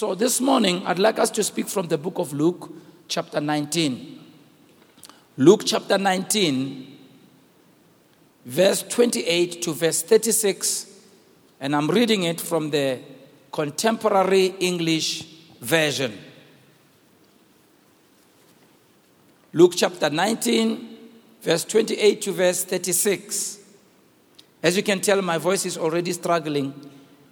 So 0.00 0.14
this 0.14 0.40
morning, 0.40 0.82
I'd 0.86 0.98
like 0.98 1.18
us 1.18 1.28
to 1.32 1.44
speak 1.44 1.68
from 1.68 1.88
the 1.88 1.98
book 1.98 2.18
of 2.18 2.32
Luke, 2.32 2.72
chapter 3.06 3.38
19. 3.38 4.18
Luke 5.36 5.60
chapter 5.66 5.98
19, 5.98 6.96
verse 8.46 8.82
28 8.84 9.60
to 9.60 9.74
verse 9.74 10.00
36, 10.00 10.86
and 11.60 11.76
I'm 11.76 11.86
reading 11.88 12.22
it 12.22 12.40
from 12.40 12.70
the 12.70 12.98
contemporary 13.52 14.54
English 14.60 15.26
version. 15.60 16.16
Luke 19.52 19.74
chapter 19.76 20.08
19, 20.08 20.96
verse 21.42 21.64
28 21.66 22.22
to 22.22 22.32
verse 22.32 22.64
36. 22.64 23.58
As 24.62 24.78
you 24.78 24.82
can 24.82 25.02
tell, 25.02 25.20
my 25.20 25.36
voice 25.36 25.66
is 25.66 25.76
already 25.76 26.14
struggling. 26.14 26.72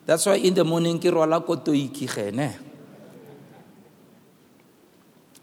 That's 0.09 0.25
why 0.25 0.37
in 0.37 0.55
the 0.55 0.65
morning, 0.65 0.99
kotoiki 0.99 2.09
gene. 2.09 2.55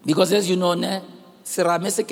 Because 0.04 0.32
as 0.32 0.50
you 0.50 0.56
know, 0.56 0.74
ne, 0.74 1.00
serame 1.44 1.88
se. 1.88 2.02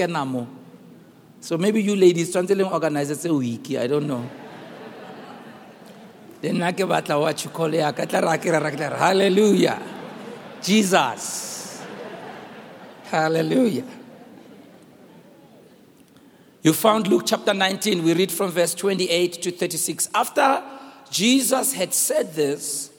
So 1.40 1.58
maybe 1.58 1.82
you 1.82 1.96
ladies 1.96 2.32
tshwanetse 2.32 2.54
leng 2.54 2.70
organize 2.70 3.16
tse 3.16 3.28
wiki, 3.28 3.76
I 3.76 3.88
don't 3.88 4.06
know. 4.06 4.30
Then 6.40 6.58
nna 6.58 6.72
ke 6.72 6.86
batla 6.88 7.20
what 7.20 7.44
you 7.44 7.50
call 7.50 7.74
ya 7.74 7.90
ka 7.90 8.04
tla 8.04 8.98
hallelujah. 8.98 9.82
Jesus. 10.62 11.82
Hallelujah. 13.06 13.84
You 16.62 16.72
found 16.72 17.08
Luke 17.08 17.24
chapter 17.26 17.52
19. 17.52 18.04
We 18.04 18.14
read 18.14 18.30
from 18.30 18.52
verse 18.52 18.74
28 18.76 19.42
to 19.42 19.50
36. 19.50 20.08
After 20.14 20.62
Jesus 21.14 21.74
had 21.74 21.94
said 21.94 22.34
this, 22.34 22.90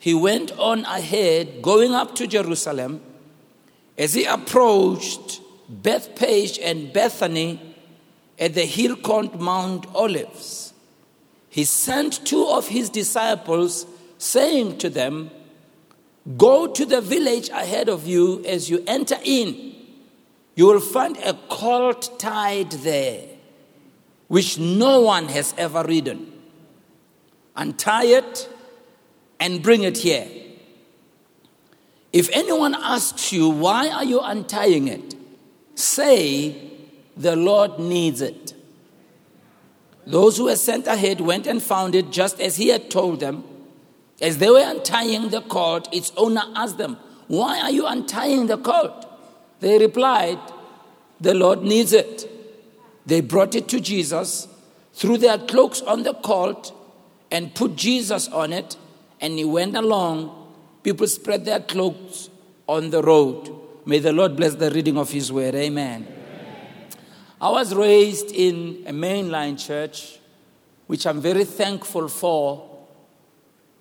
he 0.00 0.14
went 0.14 0.50
on 0.58 0.84
ahead, 0.84 1.62
going 1.62 1.94
up 1.94 2.16
to 2.16 2.26
Jerusalem. 2.26 3.00
As 3.96 4.14
he 4.14 4.24
approached 4.24 5.40
Bethphage 5.68 6.58
and 6.58 6.92
Bethany 6.92 7.76
at 8.36 8.54
the 8.54 8.64
hill 8.64 8.96
called 8.96 9.40
Mount 9.40 9.86
Olives, 9.94 10.74
he 11.50 11.62
sent 11.62 12.26
two 12.26 12.44
of 12.48 12.66
his 12.66 12.90
disciples, 12.90 13.86
saying 14.18 14.78
to 14.78 14.90
them, 14.90 15.30
Go 16.36 16.66
to 16.66 16.84
the 16.84 17.00
village 17.00 17.48
ahead 17.50 17.88
of 17.88 18.08
you 18.08 18.44
as 18.44 18.68
you 18.68 18.82
enter 18.88 19.18
in. 19.22 19.72
You 20.56 20.66
will 20.66 20.80
find 20.80 21.16
a 21.18 21.34
colt 21.48 22.18
tied 22.18 22.72
there, 22.72 23.24
which 24.26 24.58
no 24.58 25.02
one 25.02 25.28
has 25.28 25.54
ever 25.56 25.84
ridden. 25.84 26.31
Untie 27.56 28.06
it 28.06 28.48
and 29.38 29.62
bring 29.62 29.82
it 29.82 29.98
here. 29.98 30.28
If 32.12 32.28
anyone 32.32 32.74
asks 32.74 33.32
you, 33.32 33.48
Why 33.48 33.88
are 33.88 34.04
you 34.04 34.20
untying 34.20 34.88
it? 34.88 35.14
say, 35.74 36.70
The 37.16 37.36
Lord 37.36 37.78
needs 37.78 38.20
it. 38.20 38.54
Those 40.06 40.36
who 40.36 40.44
were 40.44 40.56
sent 40.56 40.86
ahead 40.86 41.20
went 41.20 41.46
and 41.46 41.62
found 41.62 41.94
it 41.94 42.10
just 42.10 42.40
as 42.40 42.56
he 42.56 42.68
had 42.68 42.90
told 42.90 43.20
them. 43.20 43.44
As 44.20 44.38
they 44.38 44.50
were 44.50 44.62
untying 44.64 45.30
the 45.30 45.40
colt, 45.42 45.88
its 45.92 46.12
owner 46.16 46.42
asked 46.54 46.78
them, 46.78 46.96
Why 47.28 47.60
are 47.60 47.70
you 47.70 47.86
untying 47.86 48.46
the 48.46 48.58
colt? 48.58 49.06
They 49.60 49.78
replied, 49.78 50.38
The 51.20 51.34
Lord 51.34 51.62
needs 51.62 51.92
it. 51.92 52.28
They 53.06 53.20
brought 53.20 53.54
it 53.54 53.68
to 53.68 53.80
Jesus, 53.80 54.48
threw 54.92 55.18
their 55.18 55.38
cloaks 55.38 55.80
on 55.82 56.02
the 56.02 56.14
colt, 56.14 56.72
and 57.32 57.52
put 57.52 57.74
Jesus 57.74 58.28
on 58.28 58.52
it, 58.52 58.76
and 59.20 59.38
he 59.38 59.44
went 59.44 59.74
along. 59.74 60.52
People 60.84 61.08
spread 61.08 61.44
their 61.44 61.60
cloaks 61.60 62.28
on 62.68 62.90
the 62.90 63.02
road. 63.02 63.50
May 63.86 63.98
the 63.98 64.12
Lord 64.12 64.36
bless 64.36 64.54
the 64.54 64.70
reading 64.70 64.98
of 64.98 65.10
his 65.10 65.32
word. 65.32 65.54
Amen. 65.54 66.06
I 67.40 67.50
was 67.50 67.74
raised 67.74 68.30
in 68.30 68.84
a 68.86 68.92
mainline 68.92 69.58
church, 69.58 70.20
which 70.86 71.06
I'm 71.06 71.20
very 71.20 71.44
thankful 71.44 72.06
for, 72.08 72.68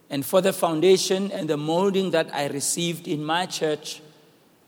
and 0.09 0.25
for 0.25 0.41
the 0.41 0.53
foundation 0.53 1.31
and 1.31 1.47
the 1.47 1.57
molding 1.57 2.11
that 2.11 2.33
I 2.33 2.47
received 2.47 3.07
in 3.07 3.23
my 3.23 3.45
church 3.45 4.01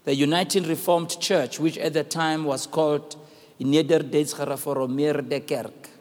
the 0.04 0.14
United 0.14 0.68
Reformed 0.68 1.18
Church, 1.22 1.60
which 1.60 1.78
at 1.78 1.94
the 1.94 2.04
time 2.04 2.44
was 2.44 2.68
called 2.68 3.16
Nederduits 3.60 4.36
Gereformeerde 4.36 5.48
Kerk. 5.48 5.93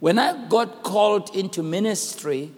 When 0.00 0.18
I 0.18 0.46
got 0.48 0.82
called 0.82 1.34
into 1.34 1.62
ministry, 1.62 2.52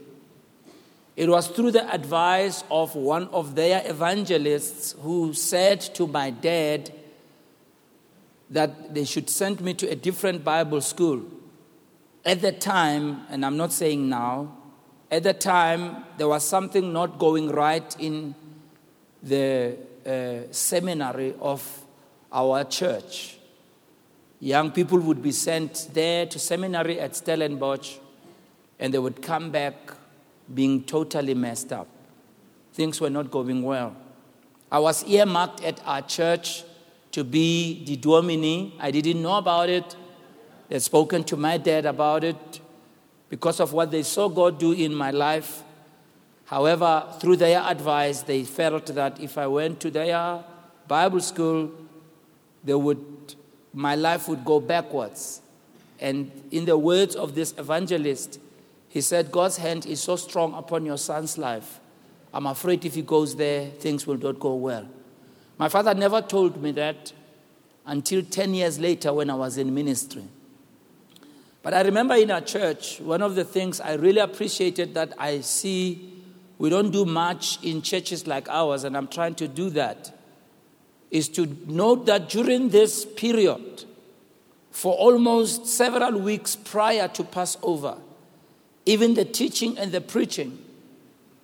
it 1.17 1.29
was 1.29 1.49
through 1.49 1.73
the 1.73 1.93
advice 1.93 2.65
of 2.71 2.95
one 2.95 3.29
of 3.29 3.55
their 3.55 3.83
evangelists 3.85 4.95
who 5.01 5.33
said 5.35 5.81
to 5.95 6.07
my 6.07 6.31
dad 6.31 6.93
that 8.51 8.95
they 8.95 9.05
should 9.05 9.29
send 9.29 9.61
me 9.61 9.75
to 9.75 9.89
a 9.89 9.95
different 9.95 10.45
Bible 10.45 10.81
school. 10.81 11.23
At 12.25 12.41
the 12.41 12.53
time, 12.53 13.23
and 13.31 13.45
I'm 13.45 13.57
not 13.57 13.73
saying 13.73 14.09
now, 14.09 14.57
at 15.11 15.23
the 15.23 15.33
time, 15.33 16.05
there 16.19 16.29
was 16.29 16.45
something 16.45 16.93
not 16.93 17.19
going 17.19 17.49
right 17.49 17.97
in 17.99 18.35
the 19.23 19.77
uh, 20.05 20.53
seminary 20.53 21.35
of 21.41 21.85
our 22.33 22.65
church. 22.65 23.38
Young 24.41 24.71
people 24.71 24.99
would 25.01 25.23
be 25.23 25.33
sent 25.33 25.89
there 25.93 26.27
to 26.27 26.39
seminary 26.39 27.01
at 27.01 27.17
Stellenbosch, 27.17 27.97
and 28.79 28.95
they 28.95 28.99
would 28.99 29.21
come 29.21 29.51
back 29.51 29.75
being 30.53 30.85
totally 30.85 31.35
messed 31.35 31.73
up. 31.73 31.89
Things 32.73 33.01
were 33.01 33.11
not 33.11 33.31
going 33.31 33.63
well. 33.63 33.97
I 34.71 34.79
was 34.79 35.05
earmarked 35.05 35.65
at 35.65 35.81
our 35.87 36.03
church 36.03 36.63
to 37.13 37.25
be 37.25 37.85
the 37.85 37.97
dominee. 37.97 38.75
I 38.79 38.91
didn't 38.91 39.23
know 39.23 39.37
about 39.37 39.69
it. 39.69 39.97
They'd 40.69 40.83
spoken 40.83 41.25
to 41.25 41.37
my 41.37 41.57
dad 41.57 41.87
about 41.87 42.25
it 42.25 42.61
because 43.29 43.61
of 43.61 43.73
what 43.73 43.91
they 43.91 44.03
saw 44.03 44.29
God 44.29 44.59
do 44.59 44.73
in 44.73 44.95
my 44.95 45.11
life. 45.11 45.63
However, 46.45 47.05
through 47.21 47.37
their 47.37 47.61
advice, 47.61 48.23
they 48.23 48.45
felt 48.45 48.87
that 48.87 49.21
if 49.21 49.37
I 49.37 49.47
went 49.47 49.81
to 49.81 49.91
their 49.91 50.45
Bible 50.87 51.21
school, 51.21 51.71
they 52.65 52.75
would, 52.75 53.35
my 53.79 53.95
life 53.95 54.27
would 54.27 54.45
go 54.45 54.59
backwards. 54.59 55.41
And 56.01 56.33
in 56.51 56.65
the 56.65 56.77
words 56.77 57.15
of 57.15 57.37
this 57.37 57.55
evangelist, 57.57 58.41
he 58.89 59.01
said, 59.01 59.31
God's 59.31 59.59
hand 59.59 59.87
is 59.87 60.01
so 60.01 60.17
strong 60.17 60.53
upon 60.55 60.85
your 60.85 60.99
son's 60.99 61.39
life. 61.39 61.79
I'm 62.35 62.47
afraid 62.47 62.85
if 62.85 62.97
he 62.97 63.03
goes 63.03 63.37
there, 63.37 63.69
things 63.69 64.05
will 64.05 64.19
not 64.19 64.41
go 64.41 64.57
well. 64.57 64.89
My 65.59 65.69
father 65.69 65.95
never 65.95 66.21
told 66.21 66.61
me 66.61 66.73
that 66.73 67.13
until 67.87 68.21
10 68.23 68.53
years 68.55 68.81
later 68.81 69.13
when 69.13 69.31
I 69.31 69.37
was 69.37 69.59
in 69.59 69.73
ministry. 69.73 70.25
But 71.63 71.73
I 71.73 71.83
remember 71.83 72.17
in 72.17 72.33
our 72.33 72.41
church, 72.41 72.99
one 72.99 73.23
of 73.23 73.37
the 73.37 73.45
things 73.45 73.81
I 73.81 73.95
really 73.95 74.21
appreciated 74.21 74.95
that 74.95 75.13
I 75.19 75.41
see 75.43 76.15
we 76.59 76.69
don't 76.69 76.91
do 76.91 77.05
much 77.05 77.63
in 77.63 77.83
churches 77.83 78.27
like 78.27 78.49
ours, 78.49 78.83
and 78.83 78.97
I'm 78.97 79.07
trying 79.07 79.37
to 79.37 79.47
do 79.47 79.71
that, 79.71 80.18
is 81.11 81.29
to 81.31 81.57
note 81.67 82.07
that 82.07 82.29
during 82.29 82.69
this 82.69 83.05
period, 83.05 83.85
for 84.71 84.95
almost 84.95 85.67
several 85.67 86.19
weeks 86.21 86.55
prior 86.55 87.09
to 87.09 87.25
Passover, 87.25 87.99
even 88.87 89.15
the 89.15 89.25
teaching 89.25 89.77
and 89.79 89.93
the 89.93 90.01
preaching 90.01 90.59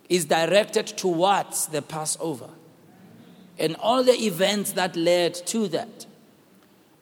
is 0.09 0.25
directed 0.25 0.87
towards 0.87 1.67
the 1.67 1.81
Passover 1.81 2.49
and 3.57 3.75
all 3.77 4.03
the 4.03 4.13
events 4.13 4.73
that 4.73 4.95
led 4.95 5.33
to 5.47 5.67
that. 5.69 6.05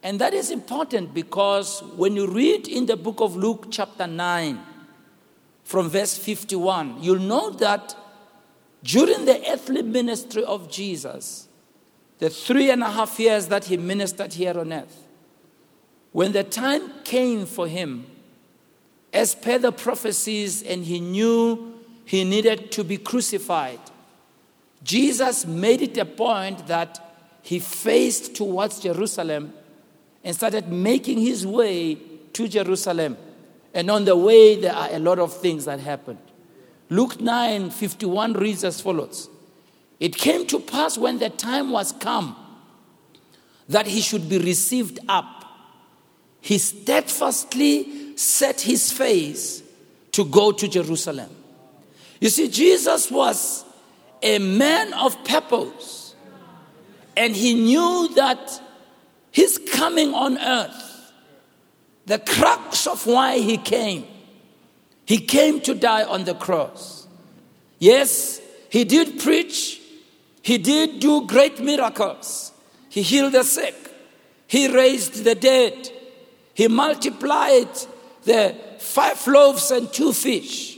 And 0.02 0.20
that 0.20 0.34
is 0.34 0.52
important 0.52 1.14
because 1.14 1.82
when 1.96 2.16
you 2.16 2.28
read 2.28 2.68
in 2.68 2.86
the 2.86 2.98
book 2.98 3.22
of 3.22 3.36
Luke, 3.36 3.68
chapter 3.72 4.06
9, 4.06 4.60
from 5.64 5.90
verse 5.90 6.18
51, 6.18 7.02
you'll 7.02 7.20
note 7.20 7.60
that 7.60 7.96
during 8.84 9.26
the 9.26 9.42
earthly 9.50 9.82
ministry 9.82 10.44
of 10.44 10.70
Jesus, 10.70 11.48
the 12.24 12.30
three 12.30 12.72
and 12.72 12.82
a 12.82 12.90
half 12.90 13.20
years 13.20 13.48
that 13.48 13.66
he 13.66 13.76
ministered 13.76 14.32
here 14.32 14.58
on 14.58 14.72
earth, 14.72 15.08
when 16.14 16.32
the 16.32 16.46
time 16.46 16.90
came 17.04 17.46
for 17.46 17.68
him, 17.68 18.06
as 19.12 19.36
per 19.36 19.58
the 19.58 19.74
prophecies, 19.74 20.64
and 20.64 20.86
he 20.86 21.02
knew 21.02 21.74
he 22.06 22.24
needed 22.24 22.72
to 22.72 22.86
be 22.86 22.96
crucified, 22.98 23.82
Jesus 24.86 25.46
made 25.46 25.82
it 25.82 25.98
a 25.98 26.06
point 26.06 26.66
that 26.68 26.98
he 27.42 27.60
faced 27.60 28.36
towards 28.36 28.80
Jerusalem 28.80 29.52
and 30.24 30.34
started 30.34 30.70
making 30.70 31.18
his 31.18 31.46
way 31.46 31.96
to 32.32 32.48
Jerusalem. 32.48 33.18
And 33.74 33.92
on 33.92 34.06
the 34.06 34.16
way, 34.16 34.62
there 34.62 34.74
are 34.74 34.88
a 34.94 35.00
lot 35.00 35.20
of 35.20 35.36
things 35.36 35.66
that 35.66 35.82
happened. 35.82 36.20
Luke 36.90 37.20
9 37.20 37.70
51 37.70 38.32
reads 38.32 38.64
as 38.64 38.80
follows 38.80 39.28
It 40.04 40.18
came 40.18 40.46
to 40.48 40.60
pass 40.60 40.98
when 40.98 41.20
the 41.20 41.30
time 41.30 41.72
was 41.72 41.94
come 41.94 42.36
that 43.70 43.88
he 43.88 44.02
should 44.02 44.28
be 44.28 44.38
received 44.38 45.00
up. 45.08 45.46
He 46.42 46.58
steadfastly 46.58 48.18
set 48.18 48.60
his 48.60 48.92
face 48.92 49.64
to 50.12 50.26
go 50.26 50.52
to 50.52 50.68
Jerusalem. 50.68 51.30
You 52.20 52.28
see, 52.28 52.50
Jesus 52.50 53.10
was 53.10 53.64
a 54.22 54.40
man 54.40 54.94
of 54.94 55.24
purpose. 55.24 56.16
And 57.16 57.34
he 57.34 57.54
knew 57.54 58.10
that 58.16 58.62
his 59.32 59.58
coming 59.72 60.14
on 60.14 60.38
earth, 60.38 61.14
the 62.08 62.20
crux 62.20 62.88
of 62.88 63.08
why 63.08 63.40
he 63.40 63.56
came, 63.56 64.06
he 65.06 65.20
came 65.20 65.62
to 65.62 65.74
die 65.74 66.04
on 66.04 66.26
the 66.26 66.36
cross. 66.36 67.08
Yes, 67.80 68.42
he 68.68 68.84
did 68.84 69.22
preach, 69.22 69.80
he 70.44 70.58
did 70.58 71.00
do 71.00 71.26
great 71.26 71.62
miracles. 71.62 72.52
He 72.90 73.02
healed 73.02 73.32
the 73.32 73.44
sick, 73.44 73.76
he 74.46 74.68
raised 74.72 75.24
the 75.24 75.34
dead, 75.34 75.90
he 76.54 76.68
multiplied 76.68 77.70
the 78.26 78.56
five 78.78 79.26
loaves 79.26 79.72
and 79.72 79.92
two 79.92 80.14
fish. 80.14 80.78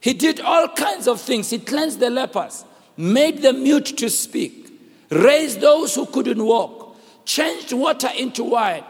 He 0.00 0.14
did 0.14 0.40
all 0.40 0.68
kinds 0.68 1.08
of 1.08 1.20
things. 1.20 1.50
He 1.50 1.58
cleansed 1.58 1.98
the 1.98 2.08
lepers, 2.08 2.64
made 2.96 3.42
the 3.42 3.52
mute 3.52 3.96
to 3.98 4.08
speak, 4.08 4.70
raised 5.10 5.60
those 5.60 5.94
who 5.94 6.06
couldn't 6.06 6.42
walk, 6.42 6.96
changed 7.24 7.72
water 7.72 8.10
into 8.16 8.44
wine, 8.44 8.84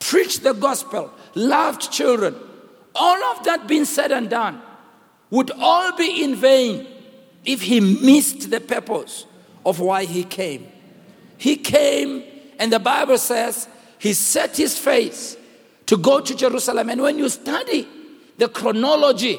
preached 0.00 0.42
the 0.42 0.52
gospel, 0.52 1.10
loved 1.34 1.90
children. 1.90 2.34
All 2.94 3.24
of 3.36 3.44
that 3.44 3.66
being 3.66 3.84
said 3.84 4.12
and 4.12 4.28
done 4.28 4.60
would 5.30 5.50
all 5.52 5.96
be 5.96 6.22
in 6.24 6.34
vain 6.36 6.86
if 7.44 7.62
he 7.62 7.80
missed 7.80 8.50
the 8.50 8.60
purpose 8.60 9.26
of 9.64 9.80
why 9.80 10.04
he 10.04 10.24
came. 10.24 10.66
He 11.36 11.56
came, 11.56 12.22
and 12.58 12.72
the 12.72 12.78
Bible 12.78 13.18
says 13.18 13.68
he 13.98 14.12
set 14.12 14.56
his 14.56 14.78
face 14.78 15.36
to 15.86 15.96
go 15.96 16.20
to 16.20 16.34
Jerusalem. 16.34 16.88
And 16.90 17.00
when 17.00 17.18
you 17.18 17.28
study 17.28 17.88
the 18.38 18.48
chronology 18.48 19.38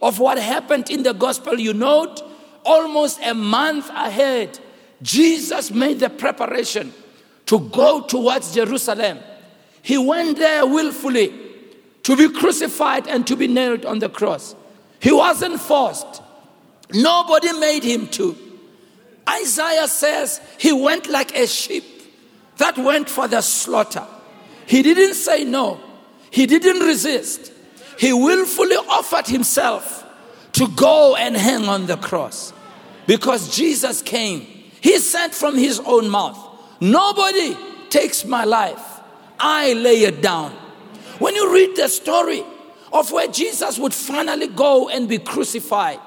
of 0.00 0.18
what 0.18 0.38
happened 0.38 0.90
in 0.90 1.02
the 1.02 1.12
gospel, 1.12 1.58
you 1.58 1.74
note 1.74 2.22
almost 2.64 3.20
a 3.22 3.34
month 3.34 3.88
ahead, 3.90 4.58
Jesus 5.02 5.70
made 5.70 6.00
the 6.00 6.10
preparation 6.10 6.92
to 7.46 7.58
go 7.58 8.02
towards 8.02 8.54
Jerusalem. 8.54 9.18
He 9.82 9.98
went 9.98 10.38
there 10.38 10.66
willfully 10.66 11.32
to 12.02 12.16
be 12.16 12.28
crucified 12.28 13.06
and 13.08 13.26
to 13.26 13.36
be 13.36 13.48
nailed 13.48 13.84
on 13.84 13.98
the 13.98 14.08
cross. 14.08 14.54
He 15.00 15.12
wasn't 15.12 15.60
forced, 15.60 16.22
nobody 16.92 17.52
made 17.58 17.82
him 17.82 18.06
to. 18.08 18.36
Isaiah 19.28 19.88
says 19.88 20.40
he 20.58 20.72
went 20.72 21.08
like 21.08 21.36
a 21.36 21.46
sheep 21.46 21.84
that 22.56 22.76
went 22.78 23.08
for 23.08 23.28
the 23.28 23.40
slaughter. 23.40 24.06
He 24.66 24.82
didn't 24.82 25.14
say 25.14 25.44
no. 25.44 25.80
He 26.30 26.46
didn't 26.46 26.80
resist. 26.80 27.52
He 27.98 28.12
willfully 28.12 28.76
offered 28.76 29.26
himself 29.26 30.06
to 30.52 30.68
go 30.68 31.16
and 31.16 31.36
hang 31.36 31.68
on 31.68 31.86
the 31.86 31.96
cross 31.96 32.52
because 33.06 33.54
Jesus 33.56 34.02
came. 34.02 34.40
He 34.80 34.98
said 34.98 35.28
from 35.28 35.56
his 35.56 35.80
own 35.80 36.08
mouth, 36.08 36.38
Nobody 36.80 37.56
takes 37.90 38.24
my 38.24 38.44
life, 38.44 39.00
I 39.38 39.74
lay 39.74 40.04
it 40.04 40.22
down. 40.22 40.52
When 41.18 41.34
you 41.34 41.52
read 41.52 41.76
the 41.76 41.88
story 41.88 42.42
of 42.92 43.12
where 43.12 43.28
Jesus 43.28 43.78
would 43.78 43.92
finally 43.92 44.46
go 44.46 44.88
and 44.88 45.08
be 45.08 45.18
crucified, 45.18 46.00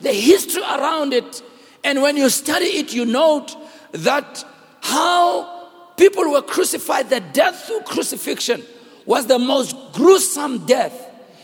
the 0.00 0.12
history 0.12 0.62
around 0.62 1.12
it, 1.12 1.42
and 1.84 2.02
when 2.02 2.16
you 2.16 2.28
study 2.28 2.66
it, 2.66 2.92
you 2.92 3.04
note 3.04 3.56
that 3.92 4.44
how 4.80 5.68
people 5.96 6.30
were 6.30 6.42
crucified, 6.42 7.10
the 7.10 7.20
death 7.20 7.64
through 7.66 7.80
crucifixion 7.80 8.62
was 9.06 9.26
the 9.26 9.38
most 9.38 9.74
gruesome 9.92 10.66
death. 10.66 10.94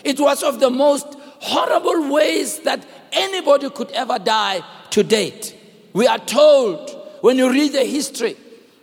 It 0.04 0.20
was 0.20 0.42
of 0.42 0.60
the 0.60 0.70
most 0.70 1.06
horrible 1.40 2.12
ways 2.12 2.60
that 2.60 2.84
anybody 3.12 3.70
could 3.70 3.90
ever 3.92 4.18
die 4.18 4.62
to 4.90 5.02
date. 5.02 5.56
We 5.92 6.06
are 6.06 6.18
told 6.18 6.90
when 7.20 7.38
you 7.38 7.50
read 7.50 7.72
the 7.72 7.84
history 7.84 8.36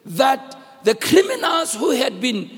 that 0.06 0.58
the 0.84 0.96
criminals 0.96 1.76
who 1.76 1.92
had 1.92 2.20
been 2.20 2.50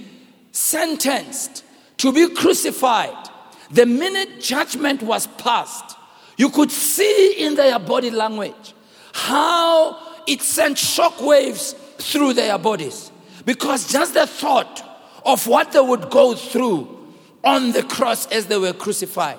sentenced 0.51 1.63
to 1.97 2.13
be 2.13 2.33
crucified, 2.33 3.29
the 3.71 3.85
minute 3.85 4.39
judgment 4.39 5.01
was 5.03 5.27
passed, 5.27 5.97
you 6.37 6.49
could 6.49 6.71
see 6.71 7.33
in 7.37 7.55
their 7.55 7.79
body 7.79 8.11
language 8.11 8.73
how 9.13 9.97
it 10.27 10.41
sent 10.41 10.77
shockwaves 10.77 11.75
through 11.97 12.33
their 12.33 12.57
bodies. 12.57 13.11
Because 13.45 13.91
just 13.91 14.13
the 14.13 14.27
thought 14.27 14.83
of 15.25 15.47
what 15.47 15.71
they 15.71 15.79
would 15.79 16.09
go 16.09 16.35
through 16.35 17.13
on 17.43 17.71
the 17.71 17.83
cross 17.83 18.27
as 18.27 18.47
they 18.47 18.57
were 18.57 18.73
crucified. 18.73 19.37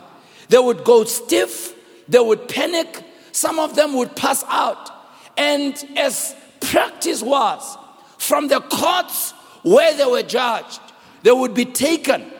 They 0.48 0.58
would 0.58 0.84
go 0.84 1.04
stiff, 1.04 1.74
they 2.08 2.20
would 2.20 2.48
panic, 2.48 3.02
some 3.32 3.58
of 3.58 3.76
them 3.76 3.94
would 3.94 4.14
pass 4.14 4.44
out. 4.48 4.90
And 5.36 5.74
as 5.96 6.34
practice 6.60 7.22
was, 7.22 7.76
from 8.18 8.48
the 8.48 8.60
courts 8.60 9.32
where 9.62 9.94
they 9.96 10.04
were 10.04 10.22
judged, 10.22 10.80
they 11.22 11.32
would 11.32 11.54
be 11.54 11.64
taken, 11.64 12.30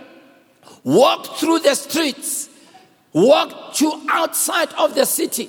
walked 0.85 1.39
through 1.39 1.61
the 1.61 1.75
streets, 1.75 2.49
walked 3.13 3.77
to 3.79 4.07
outside 4.11 4.69
of 4.75 4.95
the 4.95 5.07
city, 5.07 5.49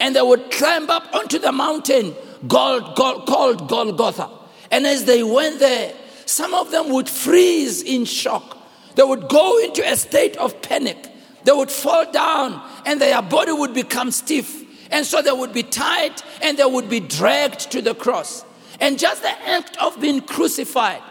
and 0.00 0.14
they 0.14 0.22
would 0.22 0.50
climb 0.50 0.90
up 0.90 1.14
onto 1.14 1.38
the 1.38 1.52
mountain 1.52 2.14
called, 2.48 2.96
called 2.96 3.68
Golgotha. 3.68 4.30
And 4.70 4.86
as 4.86 5.04
they 5.04 5.22
went 5.22 5.60
there, 5.60 5.94
some 6.26 6.54
of 6.54 6.70
them 6.70 6.90
would 6.90 7.08
freeze 7.08 7.82
in 7.82 8.04
shock. 8.04 8.58
They 8.96 9.02
would 9.02 9.28
go 9.28 9.58
into 9.62 9.88
a 9.88 9.96
state 9.96 10.36
of 10.36 10.60
panic. 10.62 11.10
They 11.44 11.52
would 11.52 11.70
fall 11.70 12.10
down 12.10 12.62
and 12.86 13.00
their 13.00 13.20
body 13.22 13.52
would 13.52 13.74
become 13.74 14.10
stiff. 14.10 14.62
And 14.90 15.04
so 15.04 15.22
they 15.22 15.32
would 15.32 15.52
be 15.52 15.62
tied 15.62 16.22
and 16.42 16.56
they 16.58 16.64
would 16.64 16.88
be 16.88 17.00
dragged 17.00 17.70
to 17.72 17.82
the 17.82 17.94
cross. 17.94 18.44
And 18.80 18.98
just 18.98 19.22
the 19.22 19.30
act 19.48 19.76
of 19.78 20.00
being 20.00 20.20
crucified 20.20 21.02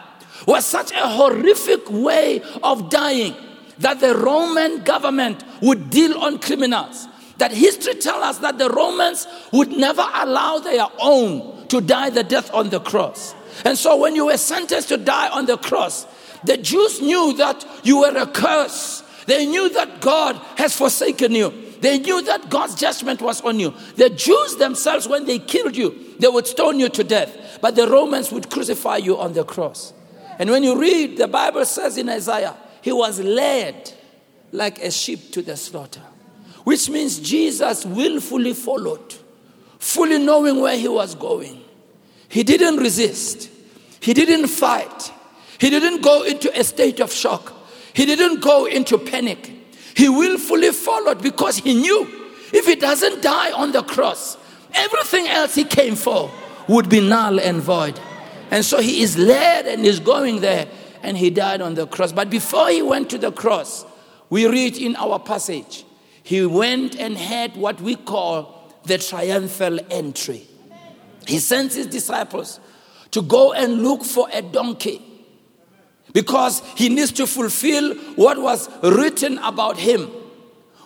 was 0.48 0.66
such 0.66 0.92
a 0.92 1.08
horrific 1.08 1.90
way 1.90 2.42
of 2.64 2.90
dying 2.90 3.36
that 3.80 4.00
the 4.00 4.16
Roman 4.16 4.84
government 4.84 5.44
would 5.62 5.90
deal 5.90 6.18
on 6.20 6.40
criminals. 6.40 7.08
That 7.38 7.52
history 7.52 7.96
tells 7.96 8.24
us 8.24 8.38
that 8.40 8.58
the 8.58 8.70
Romans 8.70 9.28
would 9.52 9.72
never 9.72 10.06
allow 10.14 10.60
their 10.60 10.88
own 11.00 11.68
to 11.68 11.82
die 11.82 12.10
the 12.10 12.24
death 12.24 12.54
on 12.54 12.70
the 12.70 12.80
cross. 12.80 13.34
And 13.66 13.78
so 13.78 13.98
when 13.98 14.16
you 14.16 14.28
were 14.28 14.38
sentenced 14.38 14.90
to 14.90 14.98
die 14.98 15.30
on 15.30 15.46
the 15.46 15.58
cross, 15.58 16.06
the 16.44 16.58
Jews 16.58 17.02
knew 17.02 17.34
that 17.38 17.66
you 17.84 18.00
were 18.02 18.16
a 18.16 18.28
curse. 18.28 19.04
They 19.26 19.46
knew 19.46 19.70
that 19.70 20.02
God 20.02 20.36
has 20.58 20.76
forsaken 20.76 21.32
you. 21.34 21.54
They 21.80 22.00
knew 22.00 22.22
that 22.24 22.50
God's 22.50 22.76
judgment 22.76 23.22
was 23.22 23.42
on 23.42 23.60
you. 23.60 23.74
The 23.96 24.10
Jews 24.10 24.56
themselves, 24.56 25.08
when 25.08 25.26
they 25.26 25.40
killed 25.40 25.76
you, 25.76 26.16
they 26.20 26.28
would 26.28 26.48
stone 26.48 26.80
you 26.80 26.90
to 26.90 27.04
death. 27.04 27.60
But 27.62 27.76
the 27.76 27.88
Romans 27.88 28.32
would 28.32 28.50
crucify 28.50 28.98
you 28.98 29.18
on 29.18 29.34
the 29.34 29.44
cross. 29.44 29.94
And 30.40 30.50
when 30.50 30.64
you 30.64 30.80
read, 30.80 31.18
the 31.18 31.28
Bible 31.28 31.66
says 31.66 31.98
in 31.98 32.10
Isaiah, 32.10 32.56
he 32.82 32.92
was 32.92 33.20
led 33.20 33.94
like 34.52 34.80
a 34.84 34.92
sheep 34.92 35.32
to 35.34 35.42
the 35.42 35.58
slaughter, 35.58 36.02
which 36.64 36.90
means 36.90 37.20
Jesus 37.20 37.86
willfully 37.86 38.54
followed, 38.54 39.16
fully 39.80 40.20
knowing 40.20 40.62
where 40.62 40.78
he 40.78 40.88
was 40.88 41.16
going. 41.16 41.62
He 42.30 42.44
didn't 42.44 42.78
resist. 42.78 43.50
He 44.00 44.14
didn't 44.14 44.48
fight. 44.48 45.12
He 45.60 45.70
didn't 45.70 46.02
go 46.02 46.24
into 46.24 46.58
a 46.60 46.64
state 46.64 47.00
of 47.00 47.12
shock. 47.12 47.54
He 47.94 48.06
didn't 48.06 48.42
go 48.42 48.66
into 48.66 48.98
panic. 48.98 49.52
He 49.96 50.10
willfully 50.10 50.72
followed 50.72 51.22
because 51.22 51.58
he 51.58 51.74
knew 51.74 52.08
if 52.52 52.66
he 52.66 52.76
doesn't 52.76 53.22
die 53.22 53.52
on 53.52 53.72
the 53.72 53.84
cross, 53.84 54.38
everything 54.74 55.28
else 55.28 55.56
he 55.56 55.64
came 55.64 55.96
for 55.96 56.32
would 56.68 56.90
be 56.90 57.02
null 57.02 57.40
and 57.40 57.62
void. 57.62 58.00
And 58.52 58.64
so 58.64 58.80
he 58.82 59.02
is 59.02 59.18
led 59.18 59.68
and 59.68 59.86
is 59.86 60.00
going 60.00 60.42
there 60.42 60.68
and 61.02 61.18
he 61.18 61.30
died 61.30 61.62
on 61.62 61.76
the 61.76 61.86
cross. 61.86 62.12
But 62.12 62.30
before 62.30 62.70
he 62.70 62.82
went 62.82 63.10
to 63.12 63.18
the 63.18 63.32
cross, 63.32 63.86
we 64.30 64.48
read 64.48 64.78
in 64.78 64.96
our 64.96 65.20
passage, 65.20 65.84
he 66.24 66.46
went 66.46 66.96
and 66.96 67.18
had 67.18 67.56
what 67.58 67.82
we 67.82 67.96
call 67.96 68.74
the 68.86 68.98
triumphal 68.98 69.80
entry. 69.92 70.48
He 71.28 71.40
sends 71.40 71.76
his 71.76 71.88
disciples 71.88 72.60
to 73.12 73.22
go 73.22 73.54
and 73.54 73.84
look 73.84 74.04
for 74.04 74.28
a 74.32 74.42
donkey 74.42 75.02
because 76.14 76.62
he 76.76 76.90
needs 76.90 77.12
to 77.14 77.28
fulfill 77.28 77.96
what 78.16 78.42
was 78.42 78.70
written 78.82 79.38
about 79.40 79.78
him. 79.78 80.10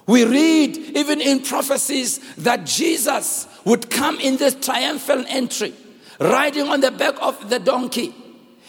We 0.08 0.24
read 0.24 0.78
even 0.78 1.22
in 1.22 1.44
prophecies 1.44 2.20
that 2.36 2.66
Jesus 2.66 3.48
would 3.66 3.90
come 3.90 4.20
in 4.20 4.38
this 4.38 4.56
triumphal 4.56 5.24
entry, 5.28 5.74
riding 6.20 6.68
on 6.68 6.82
the 6.82 6.92
back 6.92 7.16
of 7.22 7.50
the 7.50 7.60
donkey. 7.60 8.16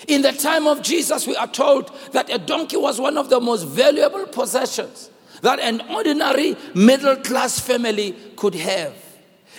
In 0.07 0.23
the 0.23 0.33
time 0.33 0.67
of 0.67 0.83
Jesus, 0.83 1.27
we 1.27 1.37
are 1.37 1.47
told 1.47 1.93
that 2.13 2.33
a 2.33 2.39
donkey 2.39 2.77
was 2.77 3.01
one 3.01 3.17
of 3.17 3.31
the 3.31 3.41
most 3.41 3.65
valuable 3.65 4.27
possessions 4.27 5.11
that 5.43 5.61
an 5.61 5.81
ordinary 5.91 6.57
middle 6.75 7.17
class 7.17 7.59
family 7.61 8.15
could 8.37 8.55
have. 8.55 8.95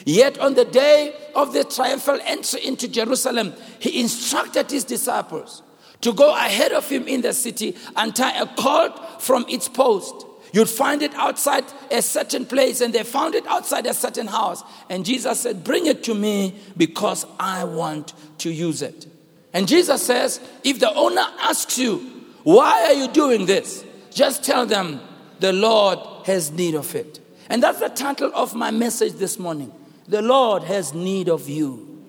Yet 0.05 0.39
on 0.39 0.53
the 0.53 0.65
day 0.65 1.13
of 1.35 1.53
the 1.53 1.63
triumphal 1.63 2.19
entry 2.23 2.65
into 2.65 2.87
Jerusalem, 2.87 3.53
he 3.79 3.99
instructed 3.99 4.71
his 4.71 4.83
disciples 4.83 5.61
to 6.01 6.13
go 6.13 6.33
ahead 6.35 6.71
of 6.71 6.87
him 6.89 7.07
in 7.07 7.21
the 7.21 7.33
city 7.33 7.75
and 7.95 8.15
tie 8.15 8.39
a 8.39 8.45
cord 8.45 8.93
from 9.19 9.45
its 9.49 9.67
post. 9.67 10.25
You'd 10.51 10.69
find 10.69 11.01
it 11.01 11.13
outside 11.13 11.65
a 11.91 12.01
certain 12.01 12.45
place, 12.45 12.81
and 12.81 12.93
they 12.93 13.03
found 13.03 13.35
it 13.35 13.45
outside 13.45 13.85
a 13.85 13.93
certain 13.93 14.27
house. 14.27 14.63
And 14.89 15.05
Jesus 15.05 15.41
said, 15.41 15.63
Bring 15.63 15.85
it 15.85 16.03
to 16.05 16.15
me 16.15 16.55
because 16.75 17.25
I 17.39 17.65
want 17.65 18.13
to 18.39 18.51
use 18.51 18.81
it. 18.81 19.05
And 19.53 19.67
Jesus 19.67 20.03
says, 20.03 20.39
If 20.63 20.79
the 20.79 20.91
owner 20.93 21.25
asks 21.41 21.77
you, 21.77 21.97
Why 22.43 22.85
are 22.85 22.93
you 22.93 23.09
doing 23.09 23.45
this? 23.45 23.85
Just 24.09 24.43
tell 24.43 24.65
them, 24.65 25.01
The 25.39 25.53
Lord 25.53 25.99
has 26.25 26.51
need 26.51 26.75
of 26.75 26.95
it. 26.95 27.19
And 27.49 27.63
that's 27.63 27.79
the 27.79 27.89
title 27.89 28.31
of 28.35 28.53
my 28.53 28.71
message 28.71 29.13
this 29.13 29.39
morning. 29.39 29.71
The 30.07 30.21
Lord 30.21 30.63
has 30.63 30.93
need 30.93 31.29
of 31.29 31.47
you. 31.47 32.03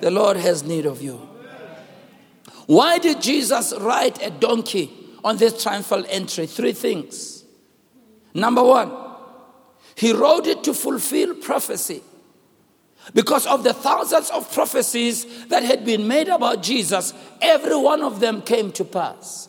The 0.00 0.10
Lord 0.10 0.36
has 0.36 0.62
need 0.62 0.86
of 0.86 1.00
you. 1.00 1.16
Why 2.66 2.98
did 2.98 3.22
Jesus 3.22 3.72
ride 3.80 4.20
a 4.20 4.30
donkey 4.30 4.90
on 5.24 5.36
this 5.36 5.62
triumphal 5.62 6.04
entry? 6.08 6.46
Three 6.46 6.72
things. 6.72 7.44
Number 8.34 8.62
one, 8.62 8.92
he 9.94 10.12
rode 10.12 10.46
it 10.46 10.62
to 10.64 10.74
fulfill 10.74 11.34
prophecy. 11.36 12.02
Because 13.14 13.46
of 13.46 13.62
the 13.62 13.72
thousands 13.72 14.30
of 14.30 14.52
prophecies 14.52 15.46
that 15.46 15.62
had 15.62 15.84
been 15.84 16.08
made 16.08 16.28
about 16.28 16.62
Jesus, 16.62 17.14
every 17.40 17.76
one 17.76 18.02
of 18.02 18.20
them 18.20 18.42
came 18.42 18.72
to 18.72 18.84
pass. 18.84 19.45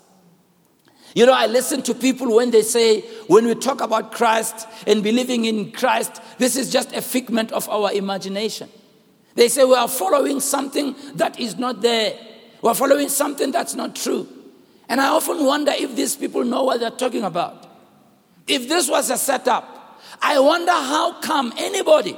You 1.18 1.26
know, 1.26 1.34
I 1.34 1.48
listen 1.48 1.82
to 1.82 1.96
people 1.96 2.36
when 2.36 2.52
they 2.52 2.62
say, 2.62 3.02
when 3.26 3.48
we 3.48 3.56
talk 3.56 3.82
about 3.82 4.12
Christ 4.12 4.68
and 4.86 5.02
believing 5.02 5.46
in 5.46 5.72
Christ, 5.72 6.22
this 6.38 6.56
is 6.56 6.72
just 6.72 6.94
a 6.94 7.02
figment 7.02 7.52
of 7.54 7.68
our 7.70 7.92
imagination. 7.92 8.70
They 9.34 9.48
say 9.50 9.64
we 9.64 9.74
are 9.74 9.88
following 9.88 10.40
something 10.40 10.96
that 11.16 11.40
is 11.40 11.58
not 11.58 11.82
there. 11.82 12.14
We're 12.62 12.76
following 12.76 13.10
something 13.10 13.52
that's 13.52 13.74
not 13.74 13.96
true. 13.96 14.28
And 14.90 15.02
I 15.02 15.08
often 15.08 15.44
wonder 15.44 15.72
if 15.76 15.96
these 15.96 16.16
people 16.16 16.44
know 16.44 16.66
what 16.66 16.82
they're 16.82 16.92
talking 16.92 17.24
about. 17.24 17.66
If 18.48 18.70
this 18.70 18.88
was 18.88 19.10
a 19.10 19.18
setup, 19.18 20.00
I 20.22 20.40
wonder 20.40 20.72
how 20.72 21.20
come 21.22 21.52
anybody 21.58 22.16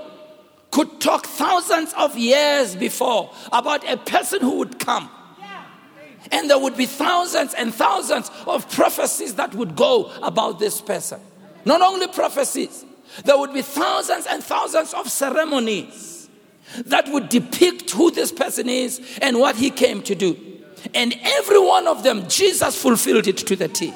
could 0.72 1.00
talk 1.00 1.25
thousands 1.25 1.94
of 1.94 2.18
years 2.18 2.75
before 2.75 3.34
about 3.53 3.89
a 3.89 3.96
person 3.96 4.41
who 4.41 4.58
would 4.58 4.77
come. 4.77 5.10
And 6.32 6.50
there 6.50 6.60
would 6.60 6.78
be 6.78 6.86
thousands 6.86 7.54
and 7.54 7.74
thousands 7.74 8.30
of 8.46 8.70
prophecies 8.72 9.36
that 9.36 9.54
would 9.56 9.76
go 9.76 10.12
about 10.22 10.60
this 10.60 10.82
person. 10.82 11.20
Not 11.66 11.82
only 11.82 12.08
prophecies, 12.08 12.86
there 13.26 13.38
would 13.38 13.54
be 13.54 13.62
thousands 13.62 14.26
and 14.28 14.44
thousands 14.44 14.94
of 14.94 15.10
ceremonies 15.10 16.30
that 16.86 17.08
would 17.10 17.30
depict 17.30 17.92
who 17.92 18.12
this 18.12 18.32
person 18.32 18.70
is 18.70 19.02
and 19.22 19.40
what 19.40 19.56
he 19.56 19.70
came 19.70 20.02
to 20.04 20.16
do. 20.16 20.38
And 20.94 21.16
every 21.22 21.60
one 21.60 21.88
of 21.88 22.04
them, 22.04 22.28
Jesus 22.28 22.82
fulfilled 22.82 23.28
it 23.28 23.38
to 23.38 23.56
the 23.56 23.68
T. 23.68 23.94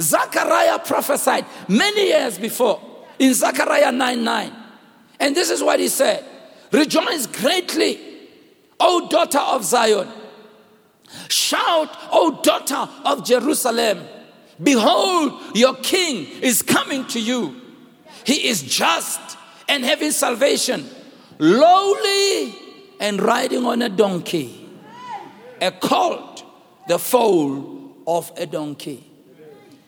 Zechariah 0.00 0.78
prophesied 0.80 1.44
many 1.66 2.08
years 2.08 2.38
before 2.38 2.80
in 3.18 3.34
Zechariah 3.34 3.90
9 3.90 4.24
9. 4.24 4.52
And 5.20 5.34
this 5.34 5.50
is 5.50 5.62
what 5.62 5.80
he 5.80 5.88
said 5.88 6.24
Rejoice 6.70 7.26
greatly, 7.26 7.98
O 8.78 9.08
daughter 9.08 9.38
of 9.38 9.64
Zion. 9.64 10.08
Shout, 11.28 11.88
O 12.10 12.40
daughter 12.42 12.88
of 13.04 13.24
Jerusalem. 13.24 14.00
Behold, 14.62 15.56
your 15.56 15.74
king 15.76 16.26
is 16.42 16.62
coming 16.62 17.06
to 17.08 17.20
you. 17.20 17.60
He 18.24 18.48
is 18.48 18.62
just 18.62 19.20
and 19.68 19.84
having 19.84 20.10
salvation 20.10 20.88
lowly 21.38 22.54
and 23.00 23.20
riding 23.20 23.64
on 23.64 23.82
a 23.82 23.88
donkey, 23.88 24.68
a 25.60 25.70
colt, 25.70 26.44
the 26.88 26.98
foal 26.98 27.92
of 28.06 28.32
a 28.36 28.46
donkey. 28.46 29.04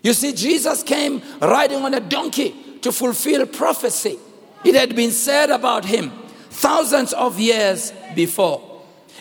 You 0.02 0.12
see, 0.12 0.32
Jesus 0.32 0.82
came 0.82 1.22
riding 1.40 1.82
on 1.82 1.94
a 1.94 2.00
donkey 2.00 2.54
to 2.82 2.92
fulfill 2.92 3.46
prophecy. 3.46 4.18
It 4.64 4.74
had 4.74 4.94
been 4.94 5.10
said 5.10 5.50
about 5.50 5.84
him 5.84 6.10
thousands 6.50 7.12
of 7.12 7.38
years 7.38 7.92
before. 8.14 8.69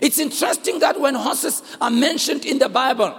It's 0.01 0.19
interesting 0.19 0.79
that 0.79 0.99
when 0.99 1.15
horses 1.15 1.61
are 1.81 1.89
mentioned 1.89 2.45
in 2.45 2.59
the 2.59 2.69
Bible, 2.69 3.15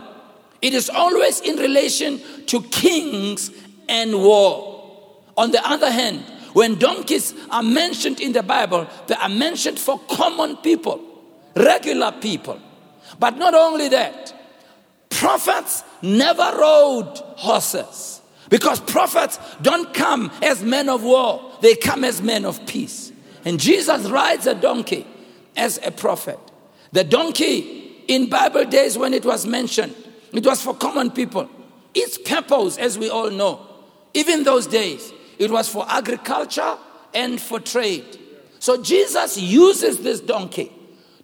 it 0.63 0.75
is 0.75 0.91
always 0.91 1.41
in 1.41 1.57
relation 1.57 2.21
to 2.47 2.63
kings 2.63 3.51
and 3.89 4.15
war. 4.15 4.71
On 5.37 5.51
the 5.51 5.67
other 5.67 5.91
hand, 5.91 6.23
when 6.53 6.77
donkeys 6.79 7.35
are 7.51 7.63
mentioned 7.63 8.21
in 8.21 8.33
the 8.33 8.43
Bible, 8.43 8.87
they 9.07 9.15
are 9.15 9.29
mentioned 9.29 9.79
for 9.79 9.99
common 10.11 10.57
people, 10.59 11.01
regular 11.57 12.13
people. 12.13 12.61
But 13.19 13.37
not 13.37 13.55
only 13.55 13.89
that, 13.89 14.35
prophets 15.09 15.83
never 16.03 16.51
rode 16.57 17.17
horses 17.37 18.21
because 18.49 18.81
prophets 18.81 19.39
don't 19.63 19.95
come 19.95 20.31
as 20.43 20.63
men 20.63 20.89
of 20.89 21.03
war, 21.03 21.53
they 21.61 21.77
come 21.77 22.05
as 22.05 22.21
men 22.21 22.45
of 22.45 22.67
peace. 22.67 23.13
And 23.45 23.59
Jesus 23.59 24.07
rides 24.11 24.47
a 24.47 24.55
donkey 24.55 25.07
as 25.57 25.79
a 25.85 25.91
prophet. 25.91 26.39
The 26.93 27.05
donkey 27.05 28.05
in 28.09 28.29
Bible 28.29 28.65
days 28.65 28.99
when 28.99 29.15
it 29.15 29.25
was 29.25 29.47
mentioned, 29.47 29.95
it 30.33 30.45
was 30.45 30.63
for 30.63 30.75
common 30.75 31.11
people. 31.11 31.49
Its 31.95 32.19
purpose, 32.19 32.77
as 32.79 32.99
we 32.99 33.09
all 33.09 33.31
know, 33.31 33.67
even 34.15 34.43
those 34.43 34.67
days, 34.67 35.13
it 35.39 35.51
was 35.51 35.69
for 35.69 35.87
agriculture 35.89 36.77
and 37.15 37.41
for 37.41 37.61
trade. 37.61 38.19
So 38.59 38.83
Jesus 38.83 39.39
uses 39.39 39.99
this 39.99 40.21
donkey 40.21 40.73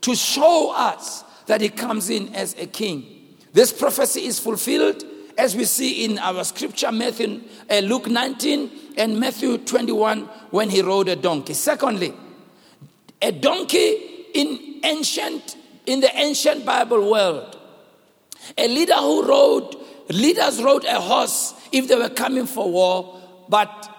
to 0.00 0.14
show 0.14 0.72
us 0.74 1.24
that 1.46 1.60
he 1.60 1.68
comes 1.68 2.10
in 2.10 2.34
as 2.34 2.54
a 2.58 2.66
king. 2.66 3.36
This 3.52 3.72
prophecy 3.72 4.26
is 4.26 4.38
fulfilled 4.38 5.04
as 5.38 5.54
we 5.54 5.64
see 5.64 6.04
in 6.04 6.18
our 6.18 6.44
scripture, 6.44 6.90
Matthew, 6.90 7.42
uh, 7.70 7.78
Luke 7.80 8.06
19 8.06 8.70
and 8.96 9.20
Matthew 9.20 9.58
21, 9.58 10.22
when 10.50 10.70
he 10.70 10.80
rode 10.82 11.08
a 11.08 11.16
donkey. 11.16 11.54
Secondly, 11.54 12.14
a 13.20 13.32
donkey 13.32 14.15
in 14.34 14.80
ancient, 14.84 15.56
in 15.86 16.00
the 16.00 16.14
ancient 16.16 16.64
Bible 16.64 17.10
world, 17.10 17.58
a 18.56 18.68
leader 18.68 18.94
who 18.94 19.26
rode, 19.26 19.76
leaders 20.08 20.62
rode 20.62 20.84
a 20.84 21.00
horse 21.00 21.54
if 21.72 21.88
they 21.88 21.96
were 21.96 22.08
coming 22.08 22.46
for 22.46 22.70
war, 22.70 23.20
but 23.48 23.92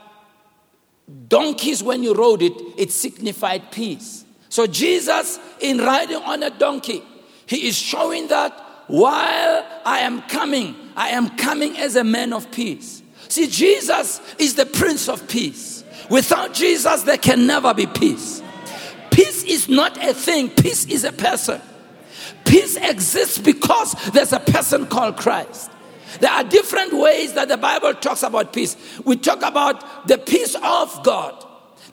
Donkeys, 1.27 1.81
when 1.81 2.03
you 2.03 2.13
rode 2.13 2.41
it, 2.41 2.53
it 2.77 2.91
signified 2.91 3.71
peace. 3.71 4.25
So, 4.49 4.67
Jesus, 4.67 5.39
in 5.59 5.77
riding 5.79 6.17
on 6.17 6.43
a 6.43 6.49
donkey, 6.49 7.01
he 7.45 7.67
is 7.67 7.77
showing 7.77 8.27
that 8.27 8.51
while 8.87 9.65
I 9.85 9.99
am 9.99 10.21
coming, 10.23 10.75
I 10.95 11.09
am 11.09 11.35
coming 11.37 11.77
as 11.77 11.95
a 11.95 12.03
man 12.03 12.33
of 12.33 12.49
peace. 12.51 13.03
See, 13.29 13.47
Jesus 13.47 14.21
is 14.37 14.55
the 14.55 14.65
Prince 14.65 15.09
of 15.09 15.27
Peace. 15.27 15.83
Without 16.09 16.53
Jesus, 16.53 17.03
there 17.03 17.17
can 17.17 17.45
never 17.45 17.73
be 17.73 17.85
peace. 17.85 18.41
Peace 19.17 19.43
is 19.45 19.67
not 19.67 19.97
a 19.97 20.13
thing, 20.13 20.47
peace 20.47 20.85
is 20.85 21.03
a 21.03 21.11
person. 21.11 21.59
Peace 22.45 22.77
exists 22.77 23.39
because 23.39 23.93
there's 24.11 24.31
a 24.31 24.39
person 24.39 24.85
called 24.85 25.17
Christ. 25.17 25.71
There 26.19 26.29
are 26.29 26.43
different 26.43 26.93
ways 26.93 27.33
that 27.33 27.47
the 27.47 27.57
Bible 27.57 27.95
talks 27.95 28.21
about 28.21 28.53
peace. 28.53 28.77
We 29.05 29.17
talk 29.17 29.41
about 29.41 30.07
the 30.07 30.19
peace 30.19 30.55
of 30.61 31.03
God. 31.03 31.43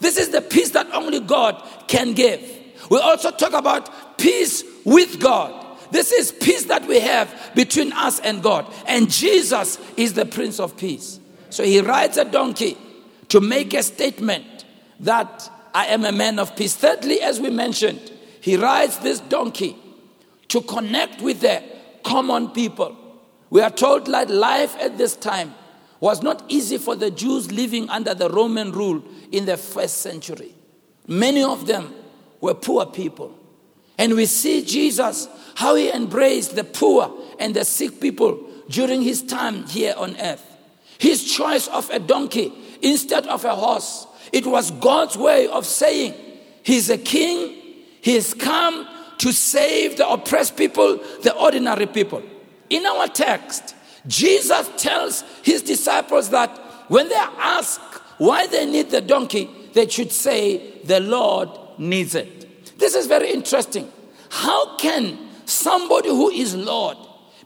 This 0.00 0.19
is 0.19 0.28
the 0.28 0.43
peace 0.43 0.73
that 0.73 0.93
only 0.93 1.19
God 1.21 1.66
can 1.88 2.12
give. 2.12 2.43
We 2.90 2.99
also 2.99 3.31
talk 3.31 3.54
about 3.54 4.19
peace 4.19 4.62
with 4.85 5.19
God. 5.19 5.78
This 5.93 6.12
is 6.12 6.31
peace 6.31 6.64
that 6.64 6.87
we 6.87 7.00
have 7.00 7.52
between 7.54 7.95
us 7.95 8.21
and 8.21 8.43
God. 8.43 8.71
And 8.87 9.11
Jesus 9.11 9.78
is 9.97 10.12
the 10.12 10.26
Prince 10.26 10.61
of 10.61 10.76
Peace. 10.76 11.21
So 11.49 11.64
he 11.64 11.81
rides 11.81 12.19
a 12.19 12.26
donkey 12.26 12.76
to 13.31 13.40
make 13.40 13.73
a 13.73 13.83
statement 13.83 14.66
that 15.00 15.50
I 15.75 15.87
am 15.87 16.04
a 16.04 16.12
man 16.12 16.38
of 16.38 16.54
peace. 16.54 16.76
Thirdly, 16.76 17.21
as 17.21 17.40
we 17.40 17.50
mentioned, 17.50 18.12
he 18.40 18.57
rides 18.57 18.99
this 18.99 19.21
donkey 19.21 19.76
to 20.49 20.61
connect 20.62 21.21
with 21.21 21.40
the 21.40 21.62
common 22.04 22.50
people. 22.50 22.97
We 23.50 23.61
are 23.61 23.71
told 23.71 24.07
that 24.07 24.31
life 24.31 24.76
at 24.81 24.97
this 24.97 25.16
time 25.16 25.54
was 26.00 26.23
not 26.23 26.45
easy 26.49 26.78
for 26.78 26.95
the 26.95 27.11
Jews 27.11 27.50
living 27.50 27.88
under 27.88 28.14
the 28.14 28.28
Roman 28.28 28.71
rule 28.71 29.02
in 29.33 29.47
the 29.47 29.57
first 29.57 29.99
century. 29.99 30.54
Many 31.09 31.43
of 31.43 31.66
them 31.66 31.93
were 32.40 32.54
poor 32.54 32.87
people. 32.87 33.37
And 33.99 34.14
we 34.14 34.26
see 34.26 34.64
Jesus, 34.64 35.28
how 35.54 35.75
he 35.75 35.90
embraced 35.90 36.57
the 36.57 36.64
poor 36.64 37.12
and 37.38 37.54
the 37.54 37.64
sick 37.64 38.00
people 38.00 38.38
during 38.69 39.02
his 39.02 39.23
time 39.23 39.66
here 39.66 39.95
on 39.97 40.16
earth. 40.21 40.45
His 40.99 41.33
choice 41.33 41.69
of 41.69 41.88
a 41.90 41.99
donkey 41.99 42.52
instead 42.83 43.26
of 43.26 43.45
a 43.45 43.54
horse, 43.54 44.07
it 44.35 44.47
was 44.47 44.71
God's 44.73 45.17
way 45.17 45.47
of 45.47 45.64
saying, 45.64 46.14
He's 46.62 46.91
a 46.91 46.99
king, 46.99 47.55
He 48.00 48.14
has 48.14 48.35
come 48.35 48.87
to 49.19 49.33
save 49.33 49.97
the 49.97 50.09
oppressed 50.09 50.57
people, 50.57 50.99
the 51.23 51.35
ordinary 51.35 51.87
people. 51.87 52.23
In 52.69 52.85
our 52.85 53.07
text, 53.07 53.75
Jesus 54.07 54.69
tells 54.76 55.23
his 55.43 55.62
disciples 55.62 56.31
that 56.31 56.50
when 56.88 57.09
they 57.09 57.14
ask 57.14 57.81
why 58.19 58.47
they 58.49 58.67
need 58.67 58.91
the 58.91 59.00
donkey, 59.00 59.49
they 59.73 59.88
should 59.88 60.12
say, 60.12 60.81
The 60.85 61.00
Lord 61.00 61.49
needs 61.79 62.14
it. 62.14 62.76
This 62.79 62.95
is 62.95 63.07
very 63.07 63.31
interesting. 63.33 63.91
How 64.31 64.76
can 64.76 65.17
somebody 65.47 66.09
who 66.09 66.31
is 66.31 66.55
Lord 66.57 66.97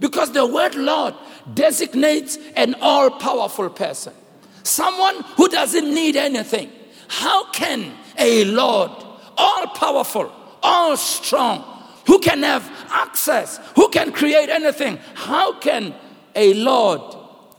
Because 0.01 0.33
the 0.33 0.47
word 0.47 0.75
Lord 0.75 1.15
designates 1.53 2.39
an 2.57 2.77
all 2.81 3.11
powerful 3.11 3.69
person, 3.69 4.15
someone 4.63 5.17
who 5.37 5.49
doesn't 5.49 5.93
need 5.93 6.17
anything. 6.17 6.71
How 7.09 7.51
can 7.51 7.93
a 8.19 8.45
Lord, 8.45 8.91
all 9.37 9.67
powerful, 9.69 10.33
all 10.63 10.97
strong, 10.97 11.65
who 12.07 12.19
can 12.21 12.43
have 12.43 12.71
access, 12.91 13.59
who 13.75 13.89
can 13.89 14.13
create 14.13 14.49
anything, 14.49 14.99
how 15.15 15.59
can 15.59 15.95
a 16.35 16.55
Lord 16.55 17.17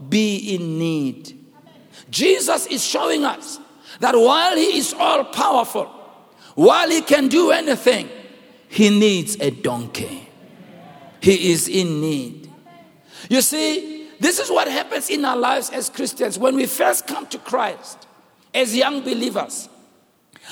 be 0.07 0.55
in 0.55 0.79
need? 0.79 1.35
Jesus 2.09 2.65
is 2.67 2.83
showing 2.83 3.25
us 3.25 3.59
that 3.99 4.15
while 4.15 4.55
he 4.55 4.77
is 4.77 4.93
all 4.93 5.25
powerful, 5.25 5.85
while 6.55 6.89
he 6.89 7.01
can 7.01 7.27
do 7.27 7.51
anything, 7.51 8.09
he 8.67 8.89
needs 8.89 9.35
a 9.39 9.49
donkey. 9.49 10.29
He 11.21 11.51
is 11.51 11.67
in 11.67 12.01
need. 12.01 12.51
You 13.29 13.41
see, 13.41 14.07
this 14.19 14.39
is 14.39 14.49
what 14.49 14.67
happens 14.67 15.09
in 15.09 15.25
our 15.25 15.37
lives 15.37 15.69
as 15.69 15.89
Christians 15.89 16.37
when 16.37 16.55
we 16.55 16.65
first 16.65 17.07
come 17.07 17.27
to 17.27 17.37
Christ 17.39 18.07
as 18.53 18.75
young 18.75 19.01
believers. 19.01 19.69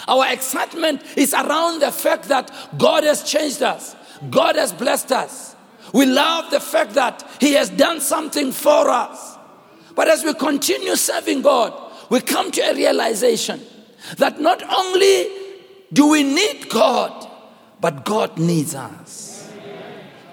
Our 0.07 0.31
excitement 0.31 1.01
is 1.15 1.33
around 1.33 1.81
the 1.81 1.91
fact 1.91 2.25
that 2.25 2.51
God 2.77 3.03
has 3.03 3.23
changed 3.23 3.63
us, 3.63 3.95
God 4.29 4.55
has 4.55 4.71
blessed 4.71 5.11
us. 5.11 5.55
We 5.93 6.05
love 6.05 6.51
the 6.51 6.59
fact 6.59 6.93
that 6.93 7.25
He 7.39 7.53
has 7.53 7.69
done 7.69 8.01
something 8.01 8.51
for 8.51 8.89
us. 8.89 9.37
But 9.95 10.09
as 10.09 10.23
we 10.23 10.33
continue 10.33 10.95
serving 10.95 11.41
God, 11.41 11.73
we 12.09 12.21
come 12.21 12.51
to 12.51 12.61
a 12.61 12.73
realization 12.73 13.61
that 14.17 14.39
not 14.39 14.61
only 14.63 15.29
do 15.91 16.07
we 16.09 16.23
need 16.23 16.69
God, 16.69 17.29
but 17.79 18.05
God 18.05 18.37
needs 18.37 18.75
us. 18.75 19.51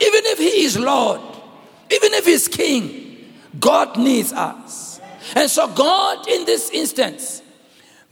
Even 0.01 0.21
if 0.27 0.39
He 0.39 0.65
is 0.65 0.79
Lord, 0.79 1.21
even 1.91 2.13
if 2.15 2.27
He's 2.27 2.49
King, 2.49 3.33
God 3.59 3.97
needs 3.97 4.33
us. 4.33 5.01
And 5.35 5.49
so, 5.49 5.69
God, 5.69 6.29
in 6.29 6.45
this 6.45 6.71
instance, 6.71 7.43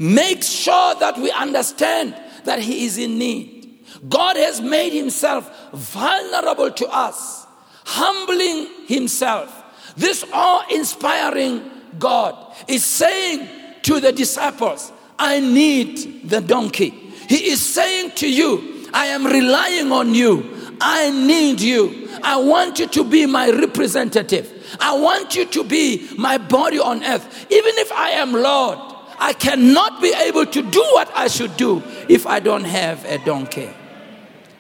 makes 0.03 0.49
sure 0.49 0.95
that 0.97 1.17
we 1.17 1.31
understand 1.31 2.17
that 2.45 2.59
He 2.59 2.85
is 2.85 2.99
in 2.99 3.19
need. 3.19 3.85
God 4.09 4.37
has 4.37 4.61
made 4.61 4.93
Himself 4.93 5.71
vulnerable 5.73 6.73
to 6.73 6.89
us, 6.89 7.47
humbling 7.85 8.69
Himself. 8.87 9.95
This 9.97 10.25
awe 10.33 10.67
inspiring 10.71 11.71
God 11.99 12.55
is 12.67 12.85
saying 12.85 13.49
to 13.83 14.01
the 14.01 14.13
disciples, 14.13 14.91
I 15.19 15.39
need 15.39 16.29
the 16.29 16.41
donkey. 16.41 16.91
He 17.29 17.51
is 17.51 17.61
saying 17.65 18.13
to 18.17 18.31
you, 18.31 18.89
I 18.93 19.07
am 19.07 19.25
relying 19.25 19.93
on 19.93 20.15
you. 20.15 20.77
I 20.81 21.11
need 21.11 21.61
you. 21.61 22.09
I 22.25 22.37
want 22.37 22.81
you 22.81 22.89
to 22.89 23.05
be 23.05 23.27
my 23.27 23.51
representative. 23.51 24.77
I 24.81 24.99
want 24.99 25.37
you 25.37 25.45
to 25.47 25.65
be 25.65 26.09
my 26.19 26.39
body 26.39 26.79
on 26.81 27.05
earth. 27.05 27.47
Even 27.51 27.73
if 27.77 27.93
I 27.93 28.11
am 28.11 28.33
Lord, 28.33 28.92
I 29.23 29.35
cannot 29.35 30.03
be 30.03 30.13
able 30.13 30.47
to 30.47 30.63
do 30.63 30.81
what 30.95 31.09
I 31.15 31.29
should 31.29 31.57
do 31.57 31.81
if 32.09 32.27
I 32.27 32.41
don't 32.41 32.65
have 32.65 33.05
a 33.05 33.19
donkey. 33.19 33.71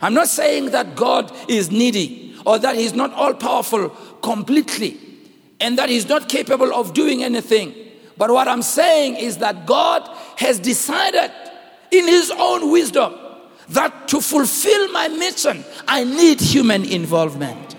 I'm 0.00 0.14
not 0.14 0.28
saying 0.28 0.66
that 0.66 0.94
God 0.94 1.32
is 1.48 1.72
needy 1.72 2.36
or 2.46 2.60
that 2.60 2.76
He's 2.76 2.94
not 2.94 3.12
all 3.12 3.34
powerful 3.34 3.88
completely 4.22 5.00
and 5.60 5.76
that 5.78 5.88
He's 5.88 6.08
not 6.08 6.28
capable 6.28 6.72
of 6.72 6.94
doing 6.94 7.24
anything. 7.24 7.74
But 8.16 8.30
what 8.30 8.46
I'm 8.46 8.62
saying 8.62 9.16
is 9.16 9.38
that 9.38 9.66
God 9.66 10.08
has 10.36 10.60
decided 10.60 11.32
in 11.90 12.06
His 12.06 12.30
own 12.30 12.70
wisdom 12.70 13.14
that 13.70 14.06
to 14.08 14.20
fulfill 14.20 14.92
my 14.92 15.08
mission, 15.08 15.64
I 15.88 16.04
need 16.04 16.40
human 16.40 16.84
involvement. 16.84 17.74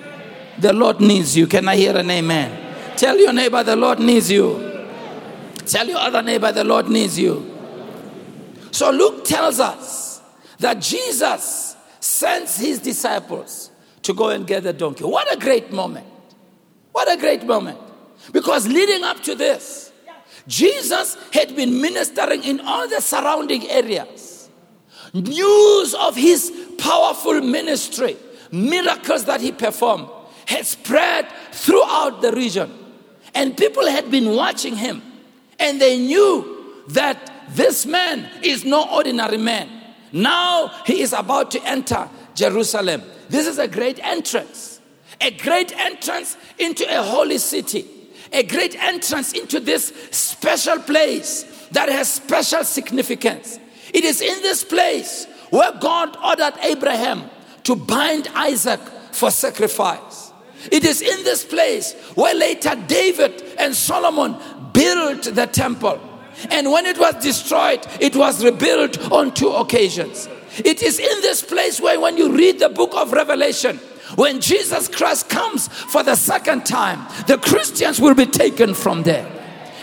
The 0.59 0.73
Lord 0.73 0.99
needs 0.99 1.37
you. 1.37 1.47
Can 1.47 1.69
I 1.69 1.77
hear 1.77 1.95
an 1.95 2.11
amen? 2.11 2.95
Tell 2.97 3.17
your 3.17 3.31
neighbor, 3.31 3.63
the 3.63 3.77
Lord 3.77 3.99
needs 3.99 4.29
you. 4.29 4.72
Tell 5.65 5.87
your 5.87 5.99
other 5.99 6.21
neighbor, 6.21 6.51
the 6.51 6.63
Lord 6.63 6.89
needs 6.89 7.17
you. 7.17 7.49
So 8.71 8.91
Luke 8.91 9.23
tells 9.25 9.59
us 9.59 10.21
that 10.59 10.81
Jesus 10.81 11.75
sends 11.99 12.57
his 12.57 12.79
disciples 12.79 13.71
to 14.01 14.13
go 14.13 14.29
and 14.29 14.45
get 14.45 14.63
the 14.63 14.73
donkey. 14.73 15.03
What 15.03 15.31
a 15.33 15.37
great 15.37 15.71
moment! 15.71 16.07
What 16.91 17.11
a 17.11 17.17
great 17.17 17.45
moment. 17.45 17.79
Because 18.31 18.67
leading 18.67 19.03
up 19.03 19.21
to 19.23 19.35
this, 19.35 19.91
Jesus 20.47 21.17
had 21.31 21.55
been 21.55 21.81
ministering 21.81 22.43
in 22.43 22.59
all 22.61 22.87
the 22.87 23.01
surrounding 23.01 23.69
areas. 23.69 24.49
News 25.13 25.93
of 25.93 26.15
his 26.15 26.51
powerful 26.77 27.41
ministry, 27.41 28.17
miracles 28.51 29.25
that 29.25 29.41
he 29.41 29.51
performed, 29.51 30.07
had 30.45 30.65
spread 30.65 31.27
throughout 31.51 32.21
the 32.21 32.31
region. 32.31 32.71
And 33.33 33.55
people 33.55 33.87
had 33.87 34.11
been 34.11 34.35
watching 34.35 34.75
him. 34.75 35.01
And 35.63 35.81
they 35.81 35.97
knew 35.97 36.83
that 36.89 37.31
this 37.49 37.87
man 37.87 38.29
is 38.43 38.63
no 38.63 38.87
ordinary 38.91 39.37
man. 39.37 39.69
Now 40.11 40.67
he 40.85 41.01
is 41.01 41.13
about 41.13 41.49
to 41.51 41.63
enter 41.63 42.07
Jerusalem. 42.35 43.01
This 43.29 43.47
is 43.47 43.57
a 43.57 43.67
great 43.67 43.99
entrance, 44.05 44.79
a 45.19 45.31
great 45.31 45.75
entrance 45.79 46.37
into 46.59 46.85
a 46.87 47.01
holy 47.01 47.39
city 47.39 47.87
a 48.33 48.43
great 48.43 48.75
entrance 48.83 49.31
into 49.33 49.59
this 49.59 49.93
special 50.11 50.79
place 50.79 51.43
that 51.71 51.87
has 51.87 52.11
special 52.11 52.63
significance. 52.63 53.59
It 53.93 54.03
is 54.03 54.21
in 54.21 54.41
this 54.41 54.63
place 54.63 55.27
where 55.51 55.71
God 55.79 56.17
ordered 56.23 56.55
Abraham 56.63 57.29
to 57.63 57.75
bind 57.75 58.27
Isaac 58.33 58.79
for 59.11 59.29
sacrifice. 59.29 60.22
It 60.71 60.83
is 60.85 61.01
in 61.01 61.23
this 61.23 61.43
place 61.43 61.93
where 62.15 62.35
later 62.35 62.75
David 62.87 63.43
and 63.57 63.75
Solomon 63.75 64.35
built 64.71 65.23
the 65.23 65.47
temple. 65.47 65.99
And 66.49 66.71
when 66.71 66.85
it 66.85 66.97
was 66.97 67.15
destroyed, 67.23 67.85
it 67.99 68.15
was 68.15 68.43
rebuilt 68.43 69.11
on 69.11 69.33
two 69.33 69.49
occasions. 69.49 70.27
It 70.57 70.81
is 70.81 70.99
in 70.99 71.21
this 71.21 71.41
place 71.41 71.79
where, 71.81 71.99
when 71.99 72.17
you 72.17 72.35
read 72.35 72.59
the 72.59 72.69
book 72.69 72.93
of 72.95 73.11
Revelation, 73.11 73.77
when 74.15 74.41
Jesus 74.41 74.87
Christ 74.87 75.29
comes 75.29 75.67
for 75.67 76.03
the 76.03 76.15
second 76.15 76.65
time, 76.65 77.07
the 77.27 77.37
Christians 77.37 77.99
will 77.99 78.13
be 78.13 78.25
taken 78.25 78.73
from 78.73 79.03
there. 79.03 79.29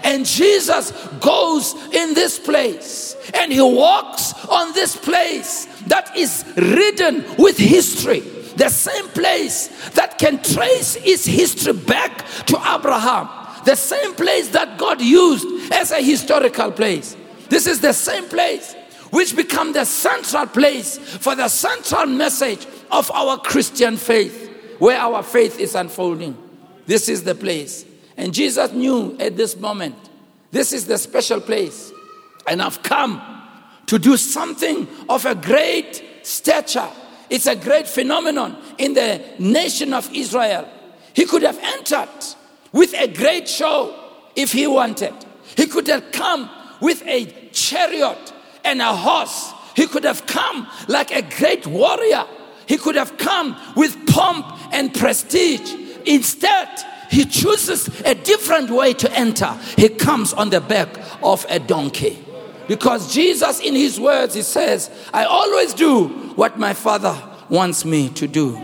And 0.03 0.25
Jesus 0.25 0.93
goes 1.21 1.75
in 1.93 2.15
this 2.15 2.39
place 2.39 3.17
and 3.35 3.53
he 3.53 3.61
walks 3.61 4.33
on 4.47 4.73
this 4.73 4.97
place 4.97 5.67
that 5.87 6.17
is 6.17 6.45
ridden 6.57 7.25
with 7.37 7.59
history. 7.59 8.23
The 8.61 8.69
same 8.69 9.09
place 9.09 9.69
that 9.93 10.19
can 10.19 10.43
trace 10.43 10.95
its 10.97 11.25
history 11.25 11.73
back 11.73 12.27
to 12.45 12.59
Abraham. 12.59 13.27
The 13.65 13.75
same 13.75 14.15
place 14.15 14.49
that 14.49 14.77
God 14.77 15.01
used 15.01 15.73
as 15.73 15.93
a 15.93 16.03
historical 16.03 16.71
place. 16.71 17.17
This 17.49 17.67
is 17.67 17.81
the 17.81 17.95
same 17.95 18.29
place 18.29 18.77
which 19.13 19.35
become 19.35 19.73
the 19.73 19.87
central 19.87 20.47
place 20.47 20.99
for 20.99 21.35
the 21.35 21.49
central 21.49 22.05
message 22.05 22.67
of 22.91 23.11
our 23.13 23.39
Christian 23.39 23.97
faith, 23.97 24.55
where 24.79 24.99
our 24.99 25.23
faith 25.23 25.59
is 25.59 25.75
unfolding. 25.75 26.37
This 26.85 27.09
is 27.09 27.25
the 27.25 27.35
place. 27.35 27.87
And 28.19 28.35
Jesus 28.35 28.73
knew 28.73 29.17
at 29.19 29.39
this 29.39 29.57
moment, 29.57 29.97
this 30.51 30.75
is 30.75 30.85
the 30.85 30.99
special 30.99 31.41
place. 31.41 31.91
And 32.47 32.61
I've 32.61 32.83
come 32.83 33.23
to 33.87 33.99
do 33.99 34.19
something 34.19 34.87
of 35.09 35.25
a 35.25 35.35
great 35.35 36.05
stature. 36.23 36.91
It's 37.31 37.47
a 37.47 37.57
great 37.57 37.87
phenomenon 37.87 38.57
in 38.79 38.95
the 38.95 39.23
nation 39.39 39.95
of 39.95 40.13
Israel. 40.13 40.69
He 41.15 41.27
could 41.27 41.43
have 41.43 41.59
entered 41.59 42.09
with 42.73 42.93
a 42.95 43.09
great 43.09 43.49
show 43.49 43.95
if 44.37 44.53
he 44.53 44.67
wanted. 44.67 45.15
He 45.57 45.67
could 45.67 45.87
have 45.89 46.13
come 46.13 46.51
with 46.81 47.03
a 47.07 47.27
chariot 47.53 48.33
and 48.65 48.81
a 48.81 48.95
horse. 48.95 49.53
He 49.75 49.87
could 49.87 50.05
have 50.05 50.27
come 50.27 50.67
like 50.89 51.11
a 51.11 51.23
great 51.23 51.67
warrior 51.67 52.27
he 52.71 52.77
could 52.77 52.95
have 52.95 53.19
come 53.19 53.57
with 53.75 54.07
pomp 54.07 54.47
and 54.73 54.95
prestige. 54.95 55.75
Instead, 56.07 56.69
he 57.11 57.25
chooses 57.25 57.89
a 58.03 58.15
different 58.15 58.71
way 58.71 58.93
to 58.93 59.11
enter. 59.11 59.53
He 59.77 59.89
comes 59.89 60.33
on 60.33 60.51
the 60.51 60.61
back 60.61 60.89
of 61.21 61.45
a 61.49 61.59
donkey. 61.59 62.25
Because 62.71 63.13
Jesus, 63.13 63.59
in 63.59 63.75
his 63.75 63.99
words, 63.99 64.33
he 64.33 64.43
says, 64.43 64.93
I 65.13 65.25
always 65.25 65.75
do 65.75 66.07
what 66.37 66.57
my 66.57 66.73
Father 66.73 67.21
wants 67.49 67.85
me 67.85 68.11
to 68.11 68.29
do. 68.29 68.57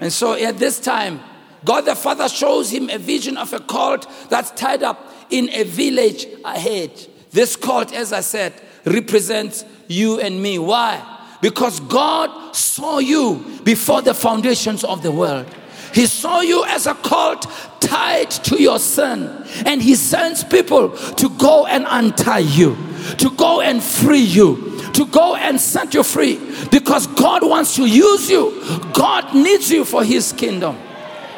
And 0.00 0.12
so 0.12 0.34
at 0.34 0.58
this 0.58 0.80
time, 0.80 1.20
God 1.64 1.82
the 1.82 1.94
Father 1.94 2.28
shows 2.28 2.70
him 2.72 2.90
a 2.90 2.98
vision 2.98 3.36
of 3.36 3.52
a 3.52 3.60
cult 3.60 4.10
that's 4.30 4.50
tied 4.50 4.82
up 4.82 5.14
in 5.30 5.48
a 5.50 5.62
village 5.62 6.26
ahead. 6.44 6.90
This 7.30 7.54
cult, 7.54 7.92
as 7.92 8.12
I 8.12 8.22
said, 8.22 8.52
represents 8.84 9.64
you 9.86 10.18
and 10.18 10.42
me. 10.42 10.58
Why? 10.58 11.00
Because 11.40 11.78
God 11.78 12.56
saw 12.56 12.98
you 12.98 13.60
before 13.62 14.02
the 14.02 14.12
foundations 14.12 14.82
of 14.82 15.04
the 15.04 15.12
world. 15.12 15.46
He 15.92 16.06
saw 16.06 16.40
you 16.40 16.64
as 16.66 16.86
a 16.86 16.94
colt 16.94 17.46
tied 17.80 18.30
to 18.30 18.60
your 18.60 18.78
sin. 18.78 19.44
And 19.66 19.82
He 19.82 19.94
sends 19.94 20.44
people 20.44 20.90
to 20.90 21.28
go 21.30 21.66
and 21.66 21.86
untie 21.88 22.38
you, 22.38 22.76
to 23.18 23.30
go 23.30 23.60
and 23.60 23.82
free 23.82 24.20
you, 24.20 24.80
to 24.92 25.06
go 25.06 25.34
and 25.34 25.60
set 25.60 25.94
you 25.94 26.02
free. 26.02 26.40
Because 26.70 27.06
God 27.06 27.46
wants 27.46 27.76
to 27.76 27.86
use 27.86 28.30
you, 28.30 28.80
God 28.92 29.34
needs 29.34 29.70
you 29.70 29.84
for 29.84 30.04
His 30.04 30.32
kingdom. 30.32 30.76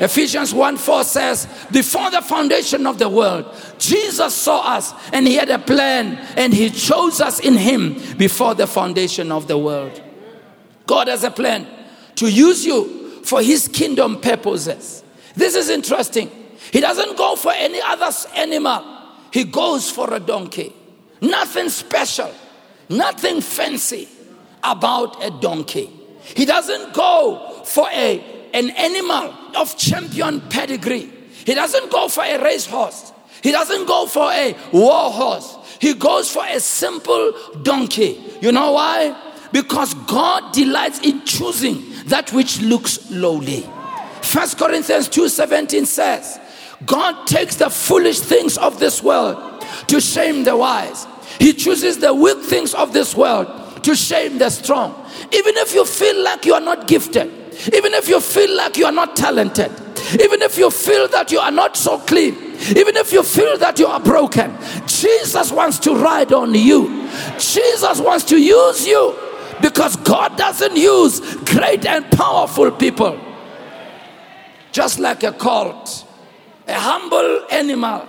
Ephesians 0.01 0.53
1 0.53 0.79
4 0.79 1.05
says, 1.05 1.47
Before 1.71 2.11
the 2.11 2.23
foundation 2.23 2.87
of 2.87 2.99
the 2.99 3.09
world, 3.09 3.55
Jesus 3.79 4.35
saw 4.35 4.75
us 4.75 4.93
and 5.13 5.29
he 5.29 5.37
had 5.37 5.49
a 5.49 5.61
plan 5.61 6.17
and 6.37 6.53
he 6.53 6.71
chose 6.71 7.21
us 7.21 7.39
in 7.39 7.57
him 7.57 7.95
before 8.17 8.55
the 8.55 8.67
foundation 8.67 9.31
of 9.31 9.47
the 9.47 9.57
world. 9.57 10.03
God 10.87 11.07
has 11.07 11.23
a 11.23 11.31
plan 11.31 11.69
to 12.17 12.29
use 12.29 12.67
you 12.67 13.02
for 13.25 13.43
his 13.43 13.69
kingdom 13.69 14.21
purposes. 14.21 15.03
This 15.35 15.55
is 15.55 15.69
interesting. 15.69 16.31
He 16.73 16.81
doesn't 16.81 17.17
go 17.17 17.37
for 17.37 17.53
any 17.53 17.81
other 17.81 18.11
animal, 18.35 18.85
he 19.33 19.45
goes 19.45 19.91
for 19.91 20.13
a 20.13 20.21
donkey. 20.21 20.73
Nothing 21.21 21.69
special, 21.69 22.33
nothing 22.89 23.41
fancy 23.41 24.09
about 24.65 25.25
a 25.25 25.31
donkey. 25.31 25.91
He 26.35 26.45
doesn't 26.45 26.95
go 26.95 27.63
for 27.65 27.89
a, 27.93 28.21
an 28.55 28.71
animal 28.71 29.35
of 29.57 29.77
champion 29.77 30.41
pedigree. 30.43 31.11
He 31.45 31.55
doesn't 31.55 31.91
go 31.91 32.09
for 32.09 32.25
a 32.25 32.43
racehorse. 32.43 33.13
He 33.43 33.51
doesn't 33.51 33.87
go 33.87 34.07
for 34.07 34.31
a 34.33 34.57
war 34.73 35.11
horse. 35.11 35.57
He 35.81 35.95
goes 35.95 36.31
for 36.31 36.45
a 36.45 36.61
simple 36.61 37.33
donkey. 37.63 38.23
You 38.41 38.53
know 38.53 38.73
why? 38.73 39.17
Because 39.53 39.95
God 39.95 40.53
delights 40.53 41.01
in 41.01 41.25
choosing 41.25 41.92
that 42.07 42.33
which 42.33 42.61
looks 42.61 43.11
lowly. 43.11 43.67
First 44.23 44.59
Corinthians 44.59 45.09
2:17 45.09 45.87
says, 45.87 46.39
God 46.87 47.27
takes 47.27 47.57
the 47.57 47.71
foolish 47.71 48.21
things 48.21 48.59
of 48.59 48.79
this 48.79 49.03
world 49.03 49.65
to 49.89 50.01
shame 50.01 50.45
the 50.45 50.57
wise. 50.57 51.07
He 51.39 51.53
chooses 51.53 51.99
the 51.99 52.13
weak 52.13 52.39
things 52.39 52.75
of 52.75 52.93
this 52.93 53.15
world 53.15 53.85
to 53.85 53.95
shame 53.95 54.39
the 54.39 54.51
strong. 54.51 54.95
Even 55.33 55.57
if 55.57 55.75
you 55.75 55.85
feel 55.85 56.23
like 56.23 56.45
you 56.45 56.55
are 56.55 56.61
not 56.61 56.89
gifted, 56.89 57.29
even 57.73 57.95
if 57.95 58.09
you 58.09 58.21
feel 58.21 58.57
like 58.57 58.77
you 58.77 58.87
are 58.87 58.93
not 58.93 59.17
talented, 59.17 59.71
even 60.21 60.43
if 60.43 60.59
you 60.59 60.71
feel 60.71 61.09
that 61.09 61.31
you 61.31 61.39
are 61.39 61.51
not 61.51 61.77
so 61.77 61.99
clean, 61.99 62.35
even 62.77 62.97
if 62.97 63.13
you 63.13 63.23
feel 63.23 63.57
that 63.59 63.79
you 63.79 63.87
are 63.87 64.01
broken, 64.01 64.57
Jesus 64.87 65.53
wants 65.53 65.79
to 65.81 65.95
ride 65.95 66.33
on 66.33 66.55
you. 66.55 67.09
Jesus 67.39 68.01
wants 68.01 68.25
to 68.25 68.41
use 68.41 68.87
you 68.87 69.17
because 69.63 69.97
God 69.97 70.37
doesn't 70.37 70.77
use 70.77 71.21
great 71.45 71.87
and 71.87 72.11
powerful 72.11 72.71
people. 72.71 73.19
Just 74.73 74.99
like 74.99 75.23
a 75.23 75.33
colt, 75.33 76.05
a 76.67 76.75
humble 76.75 77.47
animal. 77.51 78.07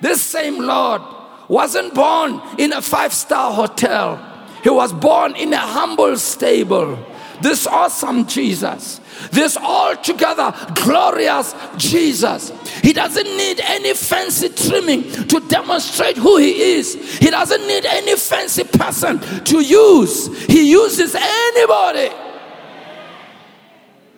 This 0.00 0.22
same 0.22 0.58
Lord 0.58 1.02
wasn't 1.48 1.94
born 1.94 2.40
in 2.58 2.72
a 2.72 2.82
five 2.82 3.12
star 3.12 3.52
hotel. 3.52 4.28
He 4.62 4.70
was 4.70 4.92
born 4.92 5.34
in 5.36 5.52
a 5.52 5.58
humble 5.58 6.16
stable. 6.16 6.98
This 7.40 7.66
awesome 7.66 8.26
Jesus, 8.26 9.00
this 9.30 9.56
altogether 9.56 10.54
glorious 10.74 11.54
Jesus. 11.76 12.52
He 12.82 12.92
doesn't 12.92 13.36
need 13.36 13.60
any 13.60 13.94
fancy 13.94 14.48
trimming 14.48 15.10
to 15.28 15.40
demonstrate 15.48 16.16
who 16.16 16.38
he 16.38 16.74
is. 16.74 17.18
He 17.18 17.30
doesn't 17.30 17.66
need 17.66 17.86
any 17.86 18.16
fancy 18.16 18.64
person 18.64 19.20
to 19.44 19.60
use. 19.60 20.44
He 20.46 20.70
uses 20.70 21.14
anybody. 21.14 22.10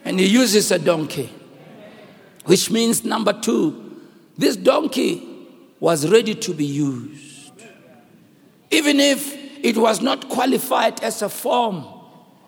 And 0.04 0.20
he 0.20 0.26
uses 0.26 0.70
a 0.70 0.78
donkey, 0.78 1.32
which 2.44 2.70
means 2.70 3.04
number 3.04 3.32
two, 3.32 4.00
this 4.36 4.56
donkey 4.56 5.26
was 5.80 6.10
ready 6.10 6.34
to 6.34 6.52
be 6.52 6.66
used. 6.66 7.52
Even 8.70 9.00
if 9.00 9.34
it 9.64 9.78
was 9.78 10.02
not 10.02 10.28
qualified 10.28 11.02
as 11.02 11.22
a 11.22 11.28
form 11.28 11.84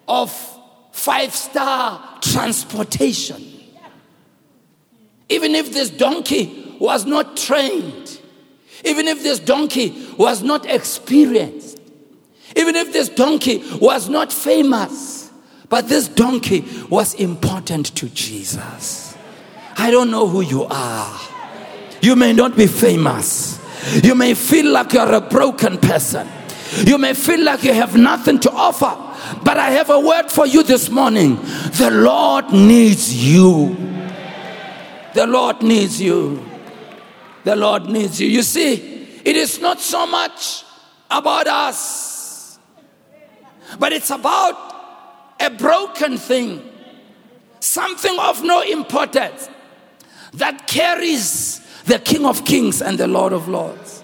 of 0.06 0.55
five 0.96 1.34
star 1.34 2.18
transportation. 2.22 3.44
Even 5.28 5.54
if 5.54 5.72
this 5.72 5.90
donkey 5.90 6.76
was 6.80 7.04
not 7.04 7.36
trained, 7.36 8.18
even 8.84 9.06
if 9.06 9.22
this 9.22 9.38
donkey 9.38 9.94
was 10.16 10.42
not 10.42 10.64
experienced, 10.66 11.80
even 12.56 12.76
if 12.76 12.92
this 12.92 13.08
donkey 13.10 13.62
was 13.78 14.08
not 14.08 14.32
famous, 14.32 15.30
but 15.68 15.88
this 15.88 16.08
donkey 16.08 16.64
was 16.88 17.12
important 17.14 17.94
to 17.96 18.08
Jesus. 18.08 19.16
I 19.76 19.90
don't 19.90 20.10
know 20.10 20.26
who 20.26 20.40
you 20.40 20.64
are. 20.64 21.20
You 22.00 22.16
may 22.16 22.32
not 22.32 22.56
be 22.56 22.66
famous. 22.66 23.60
You 24.02 24.14
may 24.14 24.32
feel 24.34 24.72
like 24.72 24.94
you're 24.94 25.12
a 25.12 25.20
broken 25.20 25.76
person. 25.78 26.26
You 26.84 26.98
may 26.98 27.14
feel 27.14 27.42
like 27.42 27.62
you 27.62 27.72
have 27.72 27.96
nothing 27.96 28.38
to 28.40 28.50
offer, 28.50 28.96
but 29.44 29.56
I 29.58 29.70
have 29.70 29.90
a 29.90 30.00
word 30.00 30.30
for 30.30 30.46
you 30.46 30.62
this 30.62 30.90
morning. 30.90 31.36
The 31.72 31.90
Lord 31.92 32.52
needs 32.52 33.14
you. 33.14 33.76
The 35.14 35.26
Lord 35.26 35.62
needs 35.62 36.00
you. 36.00 36.44
The 37.44 37.56
Lord 37.56 37.86
needs 37.86 38.20
you. 38.20 38.28
You 38.28 38.42
see, 38.42 39.20
it 39.24 39.36
is 39.36 39.60
not 39.60 39.80
so 39.80 40.06
much 40.06 40.64
about 41.10 41.46
us, 41.46 42.58
but 43.78 43.92
it's 43.92 44.10
about 44.10 45.36
a 45.40 45.50
broken 45.50 46.18
thing, 46.18 46.62
something 47.60 48.18
of 48.18 48.42
no 48.42 48.62
importance 48.62 49.48
that 50.34 50.66
carries 50.66 51.60
the 51.84 51.98
King 51.98 52.26
of 52.26 52.44
Kings 52.44 52.82
and 52.82 52.98
the 52.98 53.06
Lord 53.06 53.32
of 53.32 53.48
Lords. 53.48 54.02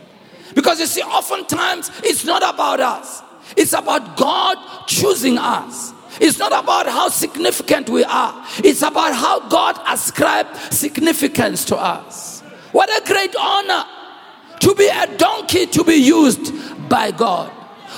Because 0.55 0.81
you 0.81 0.87
see, 0.87 1.03
oftentimes 1.03 1.91
it's 2.05 2.25
not 2.25 2.43
about 2.43 2.81
us, 2.81 3.23
it's 3.57 3.73
about 3.73 4.17
God 4.17 4.57
choosing 4.87 5.39
us. 5.39 5.93
It's 6.21 6.39
not 6.39 6.53
about 6.53 6.87
how 6.87 7.09
significant 7.09 7.89
we 7.89 8.05
are, 8.05 8.47
it's 8.59 8.83
about 8.83 9.15
how 9.15 9.49
God 9.49 9.81
ascribed 9.89 10.57
significance 10.73 11.65
to 11.67 11.77
us. 11.77 12.43
What 12.73 12.91
a 12.91 13.07
great 13.07 13.35
honor 13.35 13.85
to 14.61 14.75
be 14.75 14.89
a 14.89 15.17
donkey 15.17 15.67
to 15.67 15.85
be 15.85 15.95
used 15.95 16.53
by 16.89 17.11
God. 17.11 17.51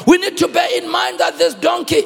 We 0.07 0.19
need 0.19 0.37
to 0.39 0.49
bear 0.49 0.69
in 0.77 0.91
mind 0.91 1.21
that 1.21 1.39
this 1.39 1.55
donkey 1.55 2.05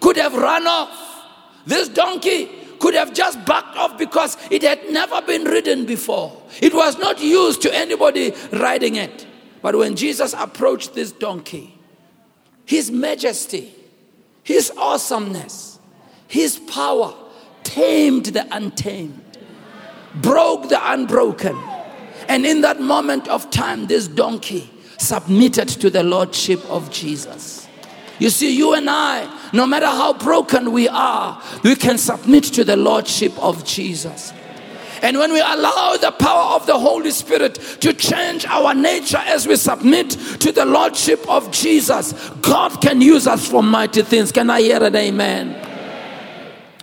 could 0.00 0.16
have 0.16 0.34
run 0.34 0.66
off. 0.66 1.26
This 1.66 1.88
donkey 1.88 2.50
could 2.80 2.94
have 2.94 3.12
just 3.12 3.44
backed 3.44 3.76
off 3.76 3.98
because 3.98 4.36
it 4.50 4.62
had 4.62 4.90
never 4.90 5.22
been 5.22 5.44
ridden 5.44 5.84
before. 5.86 6.40
It 6.60 6.74
was 6.74 6.98
not 6.98 7.20
used 7.20 7.62
to 7.62 7.74
anybody 7.74 8.32
riding 8.52 8.96
it. 8.96 9.26
But 9.62 9.76
when 9.76 9.96
Jesus 9.96 10.34
approached 10.36 10.94
this 10.94 11.12
donkey, 11.12 11.78
his 12.64 12.90
majesty, 12.90 13.74
his 14.42 14.72
awesomeness, 14.76 15.78
his 16.28 16.58
power 16.58 17.14
tamed 17.62 18.26
the 18.26 18.46
untamed, 18.54 19.38
broke 20.16 20.68
the 20.68 20.92
unbroken. 20.92 21.56
And 22.28 22.46
in 22.46 22.60
that 22.62 22.80
moment 22.80 23.28
of 23.28 23.50
time, 23.50 23.86
this 23.86 24.06
donkey 24.08 24.70
submitted 24.98 25.68
to 25.68 25.90
the 25.90 26.02
lordship 26.02 26.64
of 26.70 26.90
Jesus. 26.90 27.68
You 28.18 28.28
see, 28.28 28.54
you 28.54 28.74
and 28.74 28.88
I, 28.88 29.50
no 29.52 29.66
matter 29.66 29.86
how 29.86 30.12
broken 30.12 30.72
we 30.72 30.88
are, 30.88 31.42
we 31.64 31.74
can 31.74 31.96
submit 31.96 32.44
to 32.44 32.64
the 32.64 32.76
lordship 32.76 33.32
of 33.38 33.64
Jesus. 33.64 34.32
And 35.02 35.18
when 35.18 35.32
we 35.32 35.40
allow 35.40 35.96
the 35.96 36.12
power 36.12 36.54
of 36.56 36.66
the 36.66 36.78
Holy 36.78 37.10
Spirit 37.10 37.54
to 37.80 37.92
change 37.92 38.44
our 38.46 38.74
nature 38.74 39.18
as 39.18 39.46
we 39.46 39.56
submit 39.56 40.10
to 40.10 40.52
the 40.52 40.64
Lordship 40.64 41.26
of 41.28 41.50
Jesus, 41.50 42.12
God 42.42 42.80
can 42.82 43.00
use 43.00 43.26
us 43.26 43.48
for 43.48 43.62
mighty 43.62 44.02
things. 44.02 44.30
Can 44.30 44.50
I 44.50 44.60
hear 44.60 44.82
an 44.82 44.94
amen? 44.94 45.66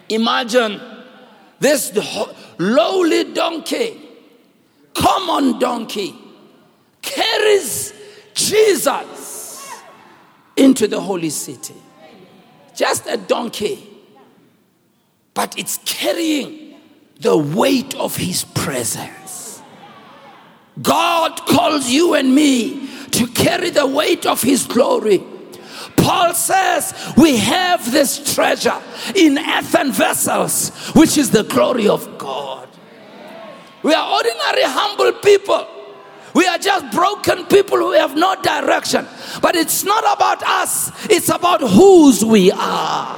Imagine 0.09 0.81
this 1.59 1.95
lowly 2.57 3.33
donkey, 3.33 4.01
common 4.93 5.59
donkey, 5.59 6.15
carries 7.01 7.93
Jesus 8.33 9.71
into 10.55 10.87
the 10.87 10.99
holy 10.99 11.29
city. 11.29 11.75
Just 12.75 13.07
a 13.07 13.17
donkey, 13.17 13.87
but 15.33 15.57
it's 15.57 15.77
carrying 15.85 16.66
the 17.19 17.37
weight 17.37 17.95
of 17.95 18.15
his 18.15 18.43
presence. 18.43 19.61
God 20.81 21.35
calls 21.47 21.89
you 21.89 22.13
and 22.13 22.33
me 22.33 22.87
to 23.11 23.27
carry 23.27 23.69
the 23.71 23.87
weight 23.87 24.25
of 24.25 24.41
his 24.41 24.65
glory. 24.65 25.23
Paul 25.95 26.33
says 26.33 27.13
we 27.17 27.37
have 27.37 27.91
this 27.91 28.35
treasure 28.35 28.81
in 29.15 29.37
earthen 29.37 29.91
vessels, 29.91 30.69
which 30.95 31.17
is 31.17 31.31
the 31.31 31.43
glory 31.43 31.87
of 31.89 32.17
God. 32.17 32.69
We 33.83 33.93
are 33.93 34.13
ordinary, 34.13 34.63
humble 34.63 35.13
people. 35.13 35.67
We 36.33 36.45
are 36.45 36.57
just 36.59 36.93
broken 36.93 37.45
people 37.45 37.77
who 37.77 37.93
have 37.93 38.15
no 38.15 38.35
direction. 38.41 39.07
But 39.41 39.55
it's 39.55 39.83
not 39.83 40.03
about 40.15 40.43
us, 40.43 40.91
it's 41.09 41.29
about 41.29 41.61
whose 41.61 42.23
we 42.23 42.51
are. 42.51 43.17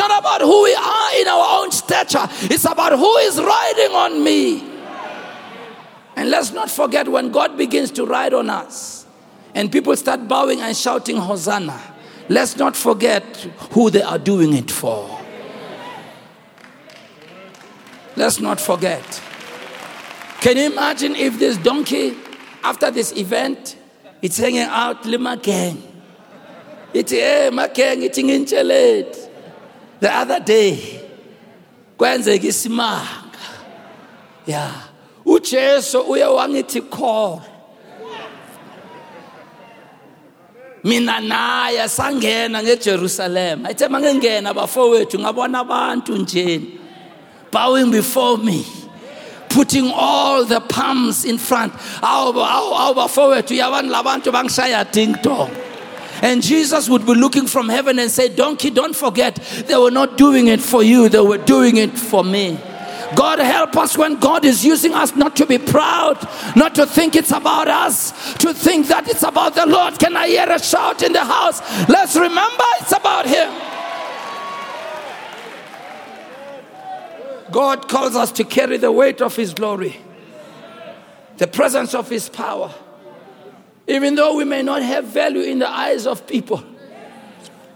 Not 0.00 0.18
about 0.18 0.40
who 0.40 0.62
we 0.62 0.74
are 0.74 1.20
in 1.20 1.28
our 1.28 1.62
own 1.62 1.70
stature, 1.72 2.26
it's 2.44 2.64
about 2.64 2.98
who 2.98 3.16
is 3.18 3.38
riding 3.38 3.94
on 3.94 4.24
me. 4.24 4.66
And 6.16 6.30
let's 6.30 6.52
not 6.52 6.70
forget 6.70 7.06
when 7.06 7.30
God 7.30 7.58
begins 7.58 7.90
to 7.92 8.06
ride 8.06 8.32
on 8.32 8.48
us 8.48 9.04
and 9.54 9.70
people 9.70 9.94
start 9.96 10.26
bowing 10.26 10.62
and 10.62 10.74
shouting, 10.74 11.18
Hosanna, 11.18 11.78
let's 12.30 12.56
not 12.56 12.76
forget 12.76 13.22
who 13.72 13.90
they 13.90 14.00
are 14.00 14.18
doing 14.18 14.54
it 14.54 14.70
for. 14.70 15.20
Let's 18.16 18.40
not 18.40 18.58
forget. 18.58 19.22
Can 20.40 20.56
you 20.56 20.72
imagine 20.72 21.14
if 21.14 21.38
this 21.38 21.58
donkey, 21.58 22.16
after 22.64 22.90
this 22.90 23.12
event, 23.18 23.76
it's 24.22 24.38
hanging 24.38 24.60
out 24.60 25.04
lima 25.04 25.36
gang? 25.36 25.82
It's 26.94 27.12
hey, 27.12 27.48
eh, 27.48 27.50
my 27.50 27.68
gang, 27.68 28.02
it's 28.02 28.16
in 28.16 28.30
The 30.00 30.14
other 30.14 30.40
day, 30.40 31.00
kwenzeka 31.98 32.46
isimanga. 32.46 33.20
Yeah. 34.46 34.72
uJesu 35.24 36.00
uye 36.00 36.24
wangithi 36.24 36.80
call. 36.80 37.40
mina 40.84 41.20
naye 41.20 41.88
sangena 41.88 42.62
ngeJerusalem 42.62 43.66
ayithe 43.66 43.88
mangengena 43.88 44.54
bafowethu 44.54 45.18
ngabona 45.18 45.58
abantu 45.58 46.16
njeni 46.16 46.80
bowing 47.52 47.90
before 47.90 48.38
me 48.38 48.64
putting 49.48 49.92
all 49.94 50.44
the 50.44 50.60
palms 50.60 51.24
in 51.24 51.38
front 51.38 51.72
awu 52.02 52.94
bafowethu 52.94 53.54
yabani 53.54 53.88
labantu 53.88 54.32
bangishaya 54.32 54.84
ding 54.90 55.14
and 56.22 56.42
Jesus 56.42 56.88
would 56.88 57.06
be 57.06 57.14
looking 57.14 57.46
from 57.46 57.68
heaven 57.68 57.98
and 57.98 58.10
say, 58.10 58.28
Donkey, 58.28 58.70
don't 58.70 58.94
forget, 58.94 59.36
they 59.66 59.76
were 59.76 59.90
not 59.90 60.18
doing 60.18 60.48
it 60.48 60.60
for 60.60 60.82
you, 60.82 61.08
they 61.08 61.20
were 61.20 61.38
doing 61.38 61.76
it 61.76 61.98
for 61.98 62.24
me. 62.24 62.58
God 63.14 63.38
help 63.40 63.76
us 63.76 63.98
when 63.98 64.20
God 64.20 64.44
is 64.44 64.64
using 64.64 64.94
us 64.94 65.16
not 65.16 65.36
to 65.36 65.46
be 65.46 65.58
proud, 65.58 66.16
not 66.54 66.74
to 66.76 66.86
think 66.86 67.16
it's 67.16 67.32
about 67.32 67.68
us, 67.68 68.34
to 68.34 68.54
think 68.54 68.86
that 68.88 69.08
it's 69.08 69.22
about 69.22 69.54
the 69.54 69.66
Lord. 69.66 69.98
Can 69.98 70.16
I 70.16 70.28
hear 70.28 70.48
a 70.48 70.58
shout 70.58 71.02
in 71.02 71.12
the 71.12 71.24
house? 71.24 71.60
Let's 71.88 72.14
remember 72.14 72.64
it's 72.80 72.92
about 72.92 73.26
Him. 73.26 73.50
God 77.50 77.88
calls 77.88 78.14
us 78.14 78.30
to 78.32 78.44
carry 78.44 78.76
the 78.76 78.92
weight 78.92 79.20
of 79.20 79.34
His 79.34 79.54
glory, 79.54 79.96
the 81.36 81.48
presence 81.48 81.94
of 81.94 82.08
His 82.08 82.28
power. 82.28 82.72
Even 83.90 84.14
though 84.14 84.36
we 84.36 84.44
may 84.44 84.62
not 84.62 84.82
have 84.82 85.06
value 85.06 85.40
in 85.40 85.58
the 85.58 85.68
eyes 85.68 86.06
of 86.06 86.24
people, 86.24 86.62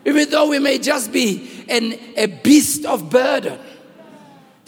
even 0.04 0.30
though 0.30 0.48
we 0.48 0.60
may 0.60 0.78
just 0.78 1.12
be 1.12 1.64
an, 1.68 1.98
a 2.16 2.26
beast 2.26 2.84
of 2.84 3.10
burden, 3.10 3.58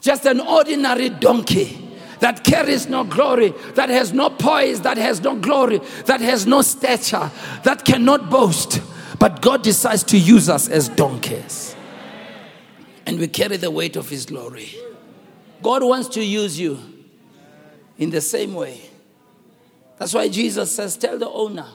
just 0.00 0.26
an 0.26 0.40
ordinary 0.40 1.08
donkey 1.08 1.78
that 2.18 2.42
carries 2.42 2.88
no 2.88 3.04
glory, 3.04 3.54
that 3.76 3.90
has 3.90 4.12
no 4.12 4.28
poise, 4.28 4.80
that 4.80 4.96
has 4.96 5.20
no 5.20 5.36
glory, 5.36 5.80
that 6.06 6.20
has 6.20 6.48
no 6.48 6.62
stature, 6.62 7.30
that 7.62 7.84
cannot 7.84 8.28
boast. 8.28 8.82
But 9.20 9.40
God 9.40 9.62
decides 9.62 10.02
to 10.04 10.18
use 10.18 10.48
us 10.48 10.68
as 10.68 10.88
donkeys. 10.88 11.76
And 13.06 13.20
we 13.20 13.28
carry 13.28 13.56
the 13.56 13.70
weight 13.70 13.94
of 13.94 14.08
His 14.08 14.26
glory. 14.26 14.70
God 15.62 15.84
wants 15.84 16.08
to 16.08 16.24
use 16.24 16.58
you 16.58 16.80
in 17.98 18.10
the 18.10 18.20
same 18.20 18.52
way. 18.52 18.85
That's 19.98 20.12
why 20.14 20.28
Jesus 20.28 20.70
says, 20.70 20.96
Tell 20.96 21.18
the 21.18 21.28
owner, 21.28 21.66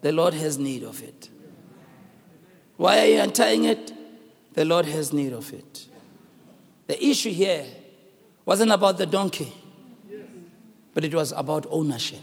the 0.00 0.12
Lord 0.12 0.34
has 0.34 0.58
need 0.58 0.82
of 0.82 1.02
it. 1.02 1.28
Why 2.76 3.00
are 3.00 3.06
you 3.06 3.20
untying 3.20 3.64
it? 3.64 3.92
The 4.54 4.64
Lord 4.64 4.86
has 4.86 5.12
need 5.12 5.32
of 5.32 5.52
it. 5.52 5.86
The 6.86 7.04
issue 7.04 7.30
here 7.30 7.64
wasn't 8.44 8.70
about 8.70 8.98
the 8.98 9.06
donkey, 9.06 9.52
but 10.92 11.04
it 11.04 11.14
was 11.14 11.32
about 11.32 11.66
ownership. 11.70 12.20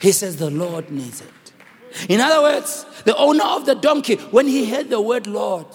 He 0.00 0.12
says 0.12 0.36
the 0.36 0.50
Lord 0.50 0.90
needs 0.90 1.20
it. 1.20 2.08
In 2.08 2.20
other 2.20 2.42
words, 2.42 2.84
the 3.04 3.16
owner 3.16 3.44
of 3.44 3.66
the 3.66 3.74
donkey, 3.74 4.16
when 4.16 4.46
he 4.48 4.68
heard 4.68 4.90
the 4.90 5.00
word 5.00 5.26
Lord, 5.26 5.66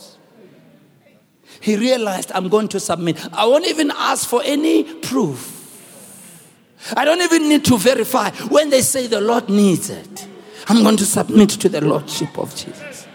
he 1.62 1.76
realized, 1.76 2.32
I'm 2.34 2.50
going 2.50 2.68
to 2.70 2.80
submit. 2.80 3.26
I 3.34 3.46
won't 3.46 3.66
even 3.66 3.92
ask 3.92 4.28
for 4.28 4.42
any 4.44 4.84
proof. 4.84 5.59
I 6.96 7.06
don't 7.06 7.22
even 7.22 7.50
need 7.50 7.66
to 7.66 7.78
verify. 7.78 8.32
When 8.48 8.70
they 8.70 8.82
say 8.82 9.08
the 9.08 9.22
Lord 9.22 9.50
needs 9.50 9.90
it, 9.90 10.28
I'm 10.68 10.84
going 10.84 10.98
to 10.98 11.06
submit 11.06 11.50
to 11.50 11.70
the 11.70 11.82
Lordship 11.82 12.38
of 12.38 12.56
Jesus 12.56 13.08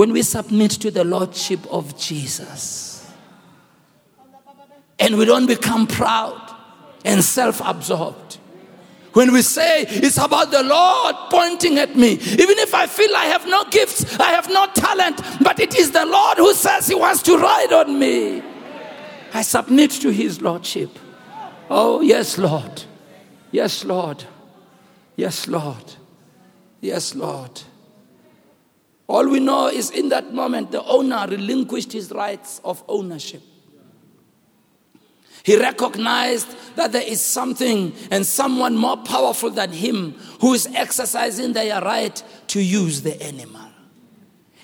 when 0.00 0.14
we 0.14 0.22
submit 0.22 0.70
to 0.70 0.90
the 0.90 1.04
Lordship 1.04 1.60
of 1.70 1.94
Jesus 1.98 3.06
and 4.98 5.18
we 5.18 5.26
don't 5.26 5.44
become 5.44 5.86
proud 5.86 6.40
and 7.04 7.22
self 7.22 7.60
absorbed. 7.62 8.38
When 9.12 9.30
we 9.30 9.42
say 9.42 9.82
it's 9.88 10.16
about 10.16 10.52
the 10.52 10.62
Lord 10.62 11.16
pointing 11.30 11.78
at 11.78 11.96
me, 11.96 12.12
even 12.12 12.58
if 12.58 12.72
I 12.72 12.86
feel 12.86 13.14
I 13.14 13.26
have 13.26 13.46
no 13.46 13.64
gifts, 13.64 14.18
I 14.18 14.30
have 14.30 14.48
no 14.48 14.68
talent, 14.72 15.20
but 15.42 15.60
it 15.60 15.74
is 15.74 15.90
the 15.90 16.06
Lord 16.06 16.38
who 16.38 16.54
says 16.54 16.86
He 16.86 16.94
wants 16.94 17.22
to 17.24 17.36
ride 17.36 17.72
on 17.74 17.98
me, 17.98 18.42
I 19.34 19.42
submit 19.42 19.90
to 19.90 20.08
His 20.10 20.40
Lordship. 20.40 20.98
Oh, 21.70 22.00
yes, 22.00 22.36
Lord. 22.36 22.82
Yes, 23.52 23.84
Lord. 23.84 24.24
Yes, 25.14 25.46
Lord. 25.46 25.84
Yes, 26.80 27.14
Lord. 27.14 27.62
All 29.06 29.28
we 29.28 29.38
know 29.38 29.68
is 29.68 29.90
in 29.90 30.08
that 30.08 30.34
moment, 30.34 30.72
the 30.72 30.84
owner 30.84 31.26
relinquished 31.28 31.92
his 31.92 32.10
rights 32.10 32.60
of 32.64 32.82
ownership. 32.88 33.42
He 35.42 35.58
recognized 35.58 36.48
that 36.76 36.92
there 36.92 37.06
is 37.06 37.20
something 37.20 37.94
and 38.10 38.26
someone 38.26 38.76
more 38.76 38.96
powerful 38.98 39.50
than 39.50 39.72
him 39.72 40.12
who 40.40 40.54
is 40.54 40.68
exercising 40.74 41.52
their 41.52 41.80
right 41.80 42.22
to 42.48 42.60
use 42.60 43.02
the 43.02 43.20
animal. 43.22 43.68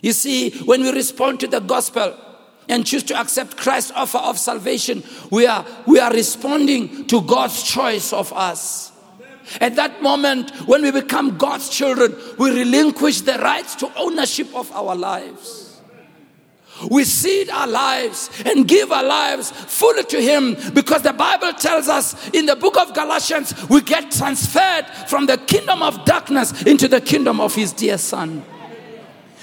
You 0.02 0.12
see, 0.12 0.50
when 0.64 0.82
we 0.82 0.90
respond 0.90 1.40
to 1.40 1.46
the 1.46 1.60
gospel 1.60 2.16
and 2.68 2.86
choose 2.86 3.02
to 3.04 3.18
accept 3.18 3.56
Christ's 3.56 3.92
offer 3.92 4.18
of 4.18 4.38
salvation, 4.38 5.02
we 5.30 5.46
are, 5.46 5.64
we 5.86 6.00
are 6.00 6.12
responding 6.12 7.06
to 7.06 7.22
God's 7.22 7.62
choice 7.62 8.12
of 8.12 8.32
us. 8.32 8.92
At 9.60 9.76
that 9.76 10.02
moment, 10.02 10.50
when 10.66 10.82
we 10.82 10.90
become 10.90 11.38
God's 11.38 11.68
children, 11.68 12.16
we 12.38 12.50
relinquish 12.50 13.20
the 13.20 13.38
rights 13.38 13.76
to 13.76 13.92
ownership 13.96 14.54
of 14.54 14.70
our 14.72 14.96
lives. 14.96 15.80
We 16.90 17.04
cede 17.04 17.48
our 17.48 17.66
lives 17.66 18.30
and 18.44 18.68
give 18.68 18.92
our 18.92 19.04
lives 19.04 19.50
fully 19.50 20.04
to 20.04 20.20
Him 20.20 20.56
because 20.74 21.02
the 21.02 21.12
Bible 21.12 21.52
tells 21.54 21.88
us 21.88 22.28
in 22.30 22.44
the 22.46 22.56
book 22.56 22.76
of 22.76 22.92
Galatians, 22.92 23.54
we 23.68 23.80
get 23.80 24.10
transferred 24.10 24.86
from 25.08 25.26
the 25.26 25.38
kingdom 25.38 25.82
of 25.82 26.04
darkness 26.04 26.62
into 26.62 26.86
the 26.86 27.00
kingdom 27.00 27.40
of 27.40 27.54
His 27.54 27.72
dear 27.72 27.96
Son. 27.96 28.44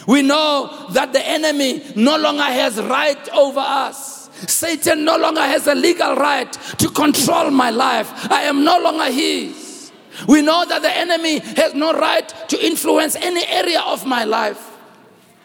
We 0.08 0.22
know 0.22 0.88
that 0.92 1.14
the 1.14 1.26
enemy 1.26 1.84
no 1.96 2.18
longer 2.18 2.44
has 2.44 2.78
right 2.82 3.30
over 3.30 3.60
us. 3.60 4.30
Satan 4.48 5.06
no 5.06 5.18
longer 5.18 5.42
has 5.42 5.68
a 5.68 5.76
legal 5.76 6.16
right 6.16 6.52
to 6.78 6.90
control 6.90 7.52
my 7.52 7.70
life. 7.70 8.32
I 8.32 8.44
am 8.44 8.64
no 8.64 8.80
longer 8.80 9.12
his. 9.12 9.92
We 10.28 10.42
know 10.42 10.66
that 10.66 10.82
the 10.82 10.96
enemy 10.96 11.40
has 11.40 11.74
no 11.74 11.94
right 11.94 12.28
to 12.50 12.66
influence 12.66 13.16
any 13.16 13.46
area 13.48 13.82
of 13.82 14.06
my 14.06 14.24
life. 14.26 14.70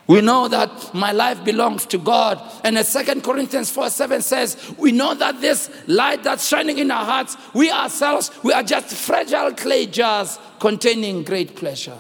We 0.07 0.23
know 0.23 0.49
that 0.49 0.95
my 0.95 1.13
life 1.13 1.45
belongs 1.45 1.85
to 1.87 1.99
God. 1.99 2.41
And 2.65 2.79
as 2.79 2.91
2 2.93 3.21
Corinthians 3.21 3.71
4 3.71 3.91
7 3.91 4.23
says, 4.23 4.75
we 4.79 4.91
know 4.91 5.15
that 5.15 5.41
this 5.43 5.71
light 5.87 6.23
that's 6.23 6.49
shining 6.49 6.79
in 6.79 6.91
our 6.91 7.05
hearts, 7.05 7.37
we 7.53 7.71
ourselves, 7.71 8.31
we 8.43 8.53
are 8.55 8.63
just 8.63 8.87
fragile 8.89 9.53
clay 9.53 9.87
jars 9.87 10.39
containing 10.61 11.25
great 11.25 11.55
pleasure. 11.57 11.99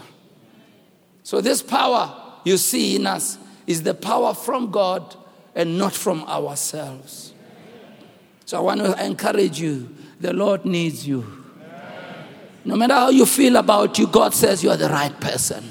So, 1.22 1.42
this 1.42 1.60
power 1.60 2.27
you 2.48 2.56
see 2.56 2.96
in 2.96 3.06
us 3.06 3.38
is 3.66 3.82
the 3.82 3.94
power 3.94 4.34
from 4.34 4.70
God 4.70 5.14
and 5.54 5.78
not 5.78 5.92
from 5.92 6.24
ourselves. 6.24 7.32
So, 8.44 8.58
I 8.58 8.60
want 8.60 8.80
to 8.80 9.04
encourage 9.04 9.60
you 9.60 9.94
the 10.20 10.32
Lord 10.32 10.64
needs 10.64 11.06
you. 11.06 11.44
No 12.64 12.76
matter 12.76 12.94
how 12.94 13.10
you 13.10 13.24
feel 13.24 13.56
about 13.56 13.98
you, 13.98 14.06
God 14.06 14.34
says 14.34 14.62
you 14.62 14.70
are 14.70 14.76
the 14.76 14.88
right 14.88 15.18
person. 15.20 15.64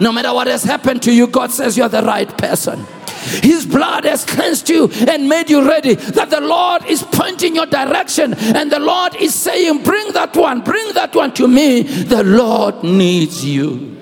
No 0.00 0.10
matter 0.12 0.32
what 0.32 0.46
has 0.46 0.64
happened 0.64 1.02
to 1.02 1.12
you, 1.12 1.26
God 1.26 1.50
says 1.50 1.76
you 1.76 1.82
are 1.82 1.88
the 1.88 2.02
right 2.02 2.28
person. 2.38 2.86
His 3.42 3.66
blood 3.66 4.04
has 4.04 4.24
cleansed 4.24 4.68
you 4.68 4.90
and 5.08 5.28
made 5.28 5.50
you 5.50 5.66
ready. 5.66 5.94
That 5.94 6.30
the 6.30 6.40
Lord 6.40 6.84
is 6.86 7.02
pointing 7.02 7.54
your 7.54 7.66
direction 7.66 8.34
and 8.34 8.72
the 8.72 8.80
Lord 8.80 9.14
is 9.16 9.34
saying, 9.34 9.82
Bring 9.82 10.12
that 10.12 10.34
one, 10.34 10.62
bring 10.62 10.92
that 10.94 11.14
one 11.14 11.32
to 11.34 11.46
me. 11.46 11.82
The 11.82 12.24
Lord 12.24 12.82
needs 12.82 13.44
you. 13.44 14.01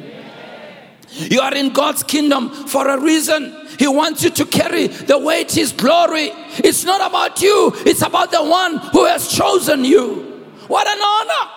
You 1.29 1.41
are 1.41 1.55
in 1.55 1.73
God's 1.73 2.03
kingdom 2.03 2.51
for 2.51 2.89
a 2.89 2.99
reason. 3.01 3.57
He 3.79 3.89
wants 3.89 4.23
you 4.23 4.31
to 4.31 4.45
carry 4.45 4.89
the 4.89 5.19
weight, 5.19 5.53
His 5.53 5.73
glory. 5.73 6.31
It's 6.59 6.85
not 6.85 7.07
about 7.07 7.41
you, 7.43 7.73
it's 7.87 8.03
about 8.03 8.31
the 8.31 8.43
one 8.43 8.77
who 8.77 9.05
has 9.07 9.29
chosen 9.29 9.85
you. 9.85 10.45
What 10.69 10.87
an 10.87 10.99
honor! 11.03 11.51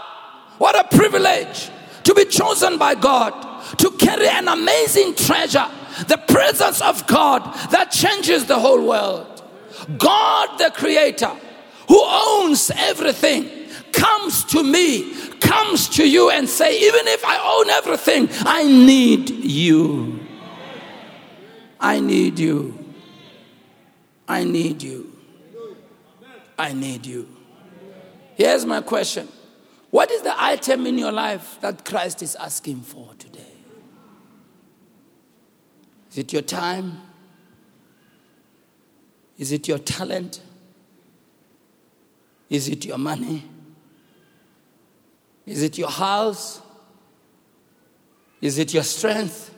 What 0.57 0.79
a 0.79 0.97
privilege 0.97 1.69
to 2.03 2.13
be 2.13 2.25
chosen 2.25 2.77
by 2.77 2.95
God, 2.95 3.33
to 3.77 3.91
carry 3.91 4.27
an 4.27 4.47
amazing 4.47 5.15
treasure, 5.15 5.67
the 6.07 6.17
presence 6.17 6.81
of 6.81 7.05
God 7.07 7.43
that 7.71 7.91
changes 7.91 8.45
the 8.45 8.59
whole 8.59 8.85
world. 8.87 9.43
God, 9.97 10.57
the 10.57 10.71
Creator, 10.71 11.31
who 11.87 12.01
owns 12.01 12.71
everything, 12.75 13.49
comes 13.91 14.43
to 14.45 14.63
me, 14.63 15.13
comes 15.43 15.89
to 15.89 16.07
you 16.07 16.29
and 16.29 16.47
say, 16.47 16.79
even 16.87 17.07
if 17.07 17.23
I 17.25 17.37
own 17.37 17.69
everything, 17.69 18.29
I 18.45 18.63
need 18.63 19.29
you. 19.29 20.19
I 21.79 21.99
need 21.99 22.39
you. 22.39 22.79
I 24.27 24.43
need 24.43 24.81
you. 24.81 25.11
I 26.57 26.73
need 26.73 27.05
you. 27.05 27.27
Here's 28.35 28.65
my 28.65 28.81
question 28.81 29.27
What 29.89 30.11
is 30.11 30.21
the 30.21 30.33
item 30.41 30.87
in 30.87 30.97
your 30.97 31.11
life 31.11 31.57
that 31.61 31.85
Christ 31.85 32.21
is 32.21 32.35
asking 32.35 32.81
for 32.81 33.13
today? 33.19 33.41
Is 36.11 36.17
it 36.19 36.33
your 36.33 36.41
time? 36.41 37.01
Is 39.37 39.51
it 39.51 39.67
your 39.67 39.79
talent? 39.79 40.41
Is 42.49 42.69
it 42.69 42.85
your 42.85 42.99
money? 42.99 43.49
Is 45.45 45.61
it 45.61 45.77
your 45.77 45.89
house? 45.89 46.61
Is 48.41 48.57
it 48.57 48.73
your 48.73 48.83
strength? 48.83 49.53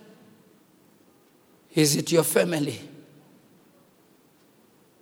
Is 1.74 1.96
it 1.96 2.12
your 2.12 2.24
family? 2.24 2.80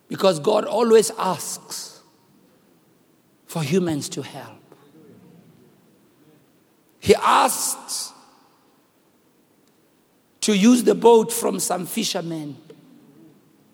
Because 0.07 0.39
God 0.39 0.65
always 0.65 1.11
asks 1.17 2.01
for 3.45 3.63
humans 3.63 4.09
to 4.09 4.21
help. 4.21 4.59
He 6.99 7.13
asked 7.15 8.13
to 10.41 10.57
use 10.57 10.83
the 10.83 10.95
boat 10.95 11.31
from 11.31 11.59
some 11.59 11.85
fishermen. 11.85 12.57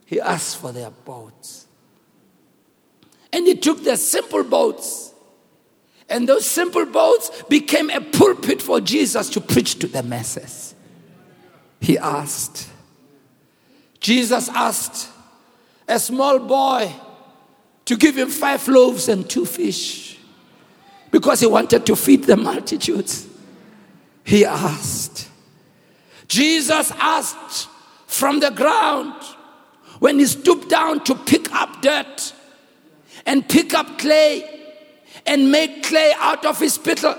He 0.05 0.19
asked 0.19 0.57
for 0.57 0.71
their 0.71 0.91
boats. 0.91 1.67
And 3.31 3.45
he 3.45 3.55
took 3.55 3.83
their 3.83 3.97
simple 3.97 4.43
boats. 4.43 5.13
And 6.09 6.27
those 6.27 6.49
simple 6.49 6.85
boats 6.85 7.43
became 7.49 7.89
a 7.91 8.01
pulpit 8.01 8.61
for 8.61 8.81
Jesus 8.81 9.29
to 9.29 9.41
preach 9.41 9.77
to 9.79 9.87
the 9.87 10.01
masses. 10.01 10.73
He 11.79 11.97
asked. 11.97 12.67
Jesus 13.99 14.49
asked 14.49 15.09
a 15.87 15.99
small 15.99 16.39
boy 16.39 16.91
to 17.85 17.95
give 17.95 18.17
him 18.17 18.29
five 18.29 18.67
loaves 18.67 19.07
and 19.07 19.29
two 19.29 19.45
fish 19.45 20.17
because 21.11 21.39
he 21.39 21.47
wanted 21.47 21.85
to 21.85 21.95
feed 21.95 22.23
the 22.23 22.37
multitudes. 22.37 23.27
He 24.23 24.45
asked. 24.45 25.27
Jesus 26.27 26.91
asked 26.91 27.67
from 28.07 28.39
the 28.39 28.51
ground 28.51 29.15
when 29.99 30.19
he 30.19 30.25
stooped 30.25 30.69
down 30.69 31.03
to 31.03 31.15
pick 31.15 31.51
up 31.53 31.81
dirt 31.81 32.33
and 33.25 33.47
pick 33.47 33.73
up 33.73 33.97
clay 33.97 34.58
and 35.25 35.51
make 35.51 35.83
clay 35.83 36.13
out 36.17 36.45
of 36.45 36.59
his 36.59 36.73
spittle 36.73 37.15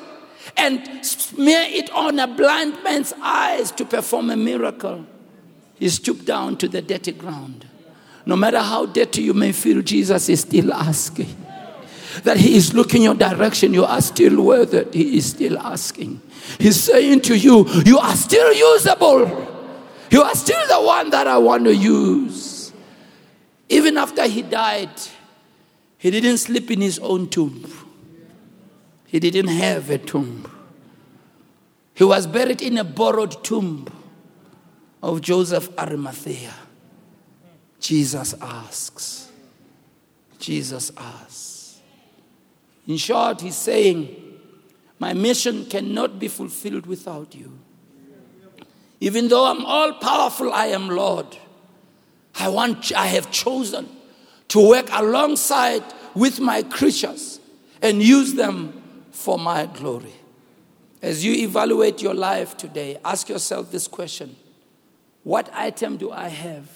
and 0.57 1.05
smear 1.05 1.63
it 1.69 1.91
on 1.91 2.19
a 2.19 2.27
blind 2.27 2.83
man's 2.83 3.13
eyes 3.21 3.71
to 3.73 3.85
perform 3.85 4.31
a 4.31 4.37
miracle. 4.37 5.07
He 5.79 5.89
stooped 5.89 6.25
down 6.25 6.57
to 6.59 6.69
the 6.69 6.83
dirty 6.83 7.13
ground. 7.13 7.67
No 8.27 8.37
matter 8.37 8.61
how 8.61 8.87
dirty 8.87 9.23
you 9.23 9.35
may 9.35 9.53
feel, 9.53 9.83
Jesus 9.83 10.29
is 10.29 10.41
still 10.41 10.73
asking. 10.73 11.35
That 12.25 12.37
He 12.37 12.57
is 12.57 12.75
looking 12.75 13.03
your 13.03 13.15
direction, 13.15 13.73
you 13.73 13.85
are 13.85 14.01
still 14.01 14.43
worth 14.45 14.75
it. 14.75 14.93
He 14.93 15.17
is 15.17 15.31
still 15.31 15.59
asking. 15.59 16.21
He's 16.59 16.81
saying 16.81 17.23
to 17.23 17.37
you, 17.37 17.67
You 17.87 17.99
are 17.99 18.17
still 18.17 18.53
usable. 18.53 19.47
You 20.11 20.23
are 20.23 20.35
still 20.35 20.67
the 20.67 20.85
one 20.85 21.11
that 21.11 21.27
I 21.27 21.39
want 21.39 21.65
to 21.65 21.75
use. 21.75 22.73
Even 23.69 23.97
after 23.97 24.27
He 24.27 24.43
died, 24.43 24.91
He 25.99 26.11
didn't 26.11 26.39
sleep 26.39 26.71
in 26.71 26.81
His 26.81 26.99
own 26.99 27.29
tomb, 27.29 27.65
He 29.11 29.19
didn't 29.19 29.49
have 29.49 29.91
a 29.91 29.99
tomb. 29.99 30.49
He 31.95 32.05
was 32.05 32.29
buried 32.29 32.63
in 32.63 32.79
a 32.79 32.85
borrowed 32.85 33.43
tomb 33.43 33.89
of 35.03 35.21
Joseph 35.21 35.69
Arimathea. 35.77 36.55
Jesus 37.81 38.35
asks. 38.41 39.33
Jesus 40.39 40.93
asks. 40.97 41.81
In 42.87 42.99
short, 42.99 43.41
he's 43.41 43.57
saying, 43.57 44.15
My 45.01 45.13
mission 45.13 45.67
cannot 45.67 46.21
be 46.21 46.29
fulfilled 46.29 46.87
without 46.87 47.35
you. 47.35 47.59
Even 49.01 49.27
though 49.27 49.47
I'm 49.47 49.67
all 49.67 49.95
powerful, 49.95 50.53
I 50.53 50.67
am 50.67 50.89
Lord. 50.89 51.37
I 52.37 52.49
want 52.49 52.93
I 52.93 53.07
have 53.07 53.33
chosen 53.33 53.89
to 54.49 54.69
work 54.69 54.87
alongside 54.93 55.83
with 56.15 56.39
my 56.39 56.63
creatures 56.63 57.41
and 57.83 58.01
use 58.01 58.35
them 58.35 58.80
for 59.21 59.39
my 59.39 59.67
glory. 59.67 60.15
As 61.03 61.25
you 61.25 61.33
evaluate 61.45 62.01
your 62.01 62.15
life 62.15 62.57
today, 62.57 62.99
ask 63.05 63.29
yourself 63.29 63.71
this 63.71 63.87
question 63.87 64.35
What 65.25 65.51
item 65.53 65.99
do 65.99 66.11
I 66.11 66.29
have 66.29 66.69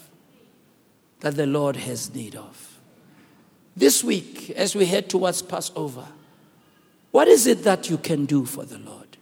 that 1.20 1.36
the 1.36 1.46
Lord 1.46 1.76
has 1.76 2.14
need 2.14 2.36
of? 2.36 2.78
This 3.76 4.04
week, 4.04 4.50
as 4.50 4.74
we 4.74 4.84
head 4.84 5.08
towards 5.08 5.40
Passover, 5.42 6.06
what 7.10 7.28
is 7.28 7.46
it 7.46 7.64
that 7.64 7.88
you 7.88 7.96
can 7.96 8.26
do 8.26 8.44
for 8.44 8.64
the 8.64 8.78
Lord? 8.78 9.16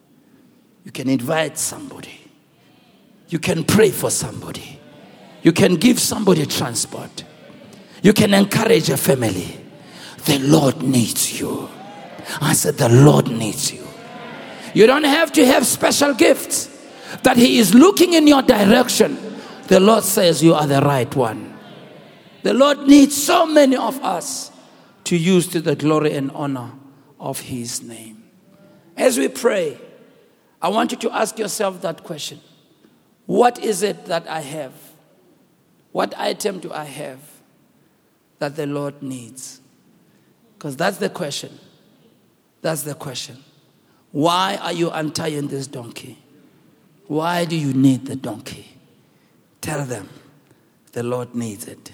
You 0.84 0.90
can 0.90 1.08
invite 1.08 1.58
somebody, 1.58 2.20
you 3.28 3.38
can 3.38 3.62
pray 3.62 3.90
for 3.90 4.10
somebody, 4.10 4.80
you 5.42 5.52
can 5.52 5.76
give 5.76 6.00
somebody 6.00 6.44
transport, 6.46 7.24
you 8.02 8.12
can 8.12 8.34
encourage 8.34 8.90
a 8.90 8.96
family. 8.96 9.58
The 10.24 10.38
Lord 10.38 10.82
needs 10.82 11.40
you. 11.40 11.68
I 12.40 12.52
said, 12.52 12.76
The 12.76 12.88
Lord 12.88 13.28
needs 13.28 13.72
you. 13.72 13.86
You 14.74 14.86
don't 14.86 15.04
have 15.04 15.32
to 15.32 15.46
have 15.46 15.66
special 15.66 16.14
gifts. 16.14 16.68
That 17.22 17.36
He 17.36 17.58
is 17.58 17.74
looking 17.74 18.14
in 18.14 18.26
your 18.26 18.42
direction. 18.42 19.18
The 19.68 19.80
Lord 19.80 20.04
says 20.04 20.42
you 20.42 20.54
are 20.54 20.66
the 20.66 20.80
right 20.80 21.14
one. 21.14 21.56
The 22.42 22.54
Lord 22.54 22.86
needs 22.86 23.22
so 23.22 23.46
many 23.46 23.76
of 23.76 24.02
us 24.02 24.50
to 25.04 25.16
use 25.16 25.46
to 25.48 25.60
the 25.60 25.76
glory 25.76 26.14
and 26.14 26.30
honor 26.32 26.72
of 27.20 27.40
His 27.40 27.82
name. 27.82 28.24
As 28.96 29.18
we 29.18 29.28
pray, 29.28 29.78
I 30.60 30.68
want 30.68 30.92
you 30.92 30.98
to 30.98 31.12
ask 31.12 31.38
yourself 31.38 31.82
that 31.82 32.04
question 32.04 32.40
What 33.26 33.58
is 33.58 33.82
it 33.82 34.06
that 34.06 34.28
I 34.28 34.40
have? 34.40 34.72
What 35.92 36.18
item 36.18 36.58
do 36.58 36.72
I 36.72 36.84
have 36.84 37.20
that 38.38 38.56
the 38.56 38.66
Lord 38.66 39.02
needs? 39.02 39.60
Because 40.56 40.76
that's 40.76 40.96
the 40.96 41.10
question. 41.10 41.58
That's 42.62 42.82
the 42.82 42.94
question. 42.94 43.36
Why 44.12 44.58
are 44.62 44.72
you 44.72 44.90
untying 44.90 45.48
this 45.48 45.66
donkey? 45.66 46.18
Why 47.06 47.44
do 47.44 47.56
you 47.56 47.74
need 47.74 48.06
the 48.06 48.16
donkey? 48.16 48.68
Tell 49.60 49.84
them 49.84 50.08
the 50.92 51.02
Lord 51.02 51.34
needs 51.34 51.66
it. 51.66 51.92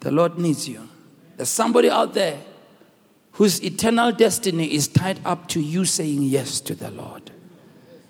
The 0.00 0.10
Lord 0.10 0.38
needs 0.38 0.68
you. 0.68 0.88
There's 1.36 1.48
somebody 1.48 1.90
out 1.90 2.14
there 2.14 2.38
whose 3.32 3.62
eternal 3.62 4.12
destiny 4.12 4.72
is 4.72 4.86
tied 4.86 5.18
up 5.24 5.48
to 5.48 5.60
you 5.60 5.84
saying 5.84 6.22
yes 6.22 6.60
to 6.60 6.74
the 6.74 6.90
Lord. 6.90 7.32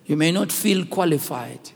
You 0.05 0.17
may 0.17 0.33
not 0.33 0.53
feel 0.53 0.85
qualified. 0.85 1.71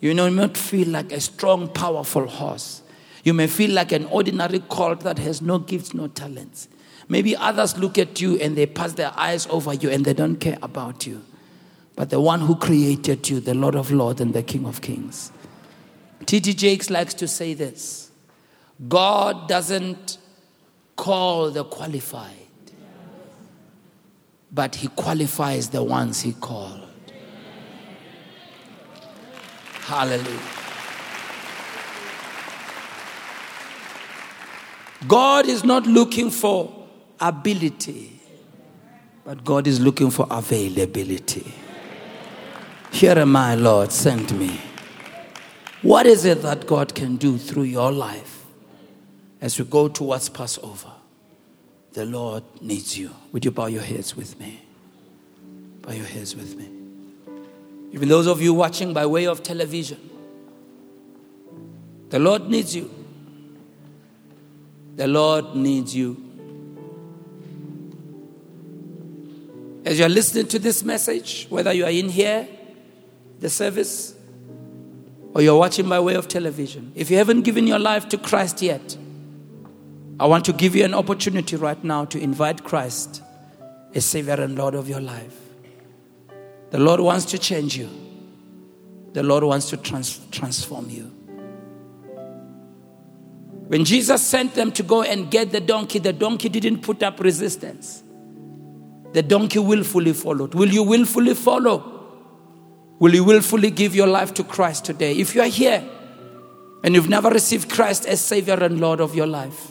You 0.00 0.14
may 0.14 0.30
not 0.30 0.56
feel 0.56 0.88
like 0.88 1.12
a 1.12 1.20
strong, 1.20 1.68
powerful 1.68 2.26
horse. 2.26 2.82
You 3.22 3.34
may 3.34 3.46
feel 3.46 3.72
like 3.72 3.92
an 3.92 4.06
ordinary 4.06 4.60
colt 4.60 5.00
that 5.00 5.18
has 5.18 5.42
no 5.42 5.58
gifts, 5.58 5.94
no 5.94 6.08
talents. 6.08 6.68
Maybe 7.08 7.34
others 7.36 7.78
look 7.78 7.96
at 7.98 8.20
you 8.20 8.36
and 8.36 8.56
they 8.56 8.66
pass 8.66 8.92
their 8.92 9.12
eyes 9.16 9.46
over 9.46 9.72
you 9.72 9.90
and 9.90 10.04
they 10.04 10.12
don't 10.12 10.36
care 10.36 10.58
about 10.62 11.06
you. 11.06 11.24
But 11.96 12.10
the 12.10 12.20
one 12.20 12.40
who 12.40 12.54
created 12.54 13.28
you, 13.28 13.40
the 13.40 13.54
Lord 13.54 13.74
of 13.74 13.90
Lords 13.90 14.20
and 14.20 14.34
the 14.34 14.42
King 14.42 14.66
of 14.66 14.82
Kings. 14.82 15.32
T.D. 16.26 16.54
Jakes 16.54 16.90
likes 16.90 17.14
to 17.14 17.26
say 17.26 17.54
this 17.54 18.10
God 18.88 19.48
doesn't 19.48 20.18
call 20.96 21.50
the 21.50 21.64
qualified, 21.64 22.34
but 24.52 24.74
He 24.74 24.88
qualifies 24.88 25.70
the 25.70 25.82
ones 25.82 26.20
He 26.20 26.34
called. 26.34 26.86
Hallelujah. 29.80 30.38
God 35.06 35.46
is 35.46 35.64
not 35.64 35.86
looking 35.86 36.30
for 36.30 36.77
ability, 37.20 38.20
but 39.24 39.44
God 39.44 39.66
is 39.66 39.80
looking 39.80 40.10
for 40.10 40.26
availability. 40.30 41.52
Here 42.90 43.18
am 43.18 43.36
I, 43.36 43.54
Lord, 43.54 43.92
send 43.92 44.38
me. 44.38 44.60
What 45.82 46.06
is 46.06 46.24
it 46.24 46.42
that 46.42 46.66
God 46.66 46.94
can 46.94 47.16
do 47.16 47.38
through 47.38 47.64
your 47.64 47.92
life 47.92 48.44
as 49.40 49.58
we 49.58 49.64
go 49.64 49.88
towards 49.88 50.28
Passover? 50.28 50.92
The 51.92 52.04
Lord 52.04 52.44
needs 52.60 52.98
you. 52.98 53.10
Would 53.32 53.44
you 53.44 53.50
bow 53.50 53.66
your 53.66 53.82
heads 53.82 54.16
with 54.16 54.38
me? 54.40 54.62
Bow 55.82 55.92
your 55.92 56.06
heads 56.06 56.34
with 56.34 56.56
me. 56.56 56.68
Even 57.92 58.08
those 58.08 58.26
of 58.26 58.42
you 58.42 58.52
watching 58.52 58.92
by 58.92 59.06
way 59.06 59.26
of 59.26 59.42
television, 59.42 59.98
the 62.10 62.18
Lord 62.18 62.48
needs 62.48 62.74
you. 62.74 62.90
The 64.96 65.06
Lord 65.06 65.54
needs 65.54 65.94
you. 65.94 66.27
As 69.88 69.98
you're 69.98 70.10
listening 70.10 70.46
to 70.48 70.58
this 70.58 70.84
message, 70.84 71.46
whether 71.48 71.72
you 71.72 71.86
are 71.86 71.90
in 71.90 72.10
here, 72.10 72.46
the 73.40 73.48
service, 73.48 74.14
or 75.32 75.40
you're 75.40 75.56
watching 75.56 75.88
by 75.88 75.98
way 75.98 76.14
of 76.14 76.28
television, 76.28 76.92
if 76.94 77.10
you 77.10 77.16
haven't 77.16 77.40
given 77.40 77.66
your 77.66 77.78
life 77.78 78.06
to 78.10 78.18
Christ 78.18 78.60
yet, 78.60 78.98
I 80.20 80.26
want 80.26 80.44
to 80.44 80.52
give 80.52 80.76
you 80.76 80.84
an 80.84 80.92
opportunity 80.92 81.56
right 81.56 81.82
now 81.82 82.04
to 82.04 82.18
invite 82.18 82.64
Christ 82.64 83.22
as 83.94 84.04
Savior 84.04 84.34
and 84.34 84.58
Lord 84.58 84.74
of 84.74 84.90
your 84.90 85.00
life. 85.00 85.40
The 86.68 86.78
Lord 86.78 87.00
wants 87.00 87.24
to 87.24 87.38
change 87.38 87.74
you, 87.74 87.88
the 89.14 89.22
Lord 89.22 89.42
wants 89.42 89.70
to 89.70 89.78
trans- 89.78 90.20
transform 90.30 90.90
you. 90.90 91.04
When 93.68 93.86
Jesus 93.86 94.20
sent 94.20 94.54
them 94.54 94.70
to 94.72 94.82
go 94.82 95.02
and 95.02 95.30
get 95.30 95.50
the 95.50 95.60
donkey, 95.60 95.98
the 95.98 96.12
donkey 96.12 96.50
didn't 96.50 96.82
put 96.82 97.02
up 97.02 97.20
resistance. 97.20 98.02
The 99.12 99.22
donkey 99.22 99.58
willfully 99.58 100.12
followed. 100.12 100.54
Will 100.54 100.68
you 100.68 100.82
willfully 100.82 101.34
follow? 101.34 101.94
Will 102.98 103.14
you 103.14 103.24
willfully 103.24 103.70
give 103.70 103.94
your 103.94 104.06
life 104.06 104.34
to 104.34 104.44
Christ 104.44 104.84
today? 104.84 105.12
If 105.12 105.34
you 105.34 105.40
are 105.40 105.48
here 105.48 105.88
and 106.82 106.94
you've 106.94 107.08
never 107.08 107.30
received 107.30 107.70
Christ 107.70 108.06
as 108.06 108.20
Savior 108.20 108.54
and 108.54 108.80
Lord 108.80 109.00
of 109.00 109.14
your 109.14 109.26
life, 109.26 109.70